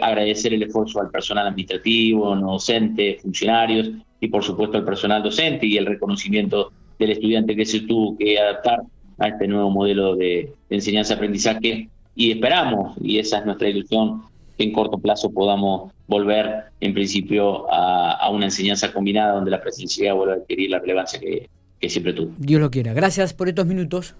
agradecer 0.00 0.54
el 0.54 0.62
esfuerzo 0.62 1.00
al 1.00 1.10
personal 1.10 1.48
administrativo, 1.48 2.34
no 2.36 2.52
docente, 2.52 3.18
funcionarios 3.20 3.90
y 4.20 4.28
por 4.28 4.44
supuesto 4.44 4.78
al 4.78 4.84
personal 4.84 5.22
docente 5.22 5.66
y 5.66 5.76
el 5.76 5.86
reconocimiento 5.86 6.70
del 6.98 7.10
estudiante 7.10 7.56
que 7.56 7.66
se 7.66 7.80
tuvo 7.80 8.16
que 8.16 8.38
adaptar 8.38 8.82
a 9.18 9.28
este 9.28 9.48
nuevo 9.48 9.70
modelo 9.70 10.16
de, 10.16 10.52
enseñanza-aprendizaje 10.70 11.88
y 12.14 12.32
esperamos, 12.32 12.96
y 13.00 13.18
esa 13.18 13.38
es 13.38 13.46
nuestra 13.46 13.68
ilusión, 13.68 14.22
que 14.56 14.64
en 14.64 14.72
corto 14.72 14.98
plazo 14.98 15.30
podamos 15.30 15.92
volver 16.06 16.64
en 16.80 16.94
principio 16.94 17.70
a, 17.70 18.30
una 18.30 18.46
enseñanza 18.46 18.92
combinada 18.92 19.34
donde 19.34 19.50
la 19.50 19.60
presencialidad 19.60 20.14
vuelva 20.14 20.34
a 20.34 20.36
adquirir 20.36 20.70
la 20.70 20.78
relevancia 20.78 21.20
que, 21.20 21.48
siempre 21.88 22.12
tuvo. 22.14 22.32
Dios 22.38 22.60
lo 22.60 22.68
quiera. 22.68 22.92
Gracias 22.94 23.32
por 23.32 23.48
estos 23.48 23.64
minutos. 23.64 24.16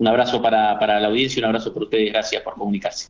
Un 0.00 0.08
abrazo 0.08 0.42
para, 0.42 0.78
para 0.80 0.98
la 0.98 1.08
audiencia, 1.08 1.40
un 1.40 1.44
abrazo 1.46 1.72
para 1.72 1.84
ustedes, 1.84 2.12
gracias 2.12 2.42
por 2.42 2.54
comunicarse. 2.54 3.08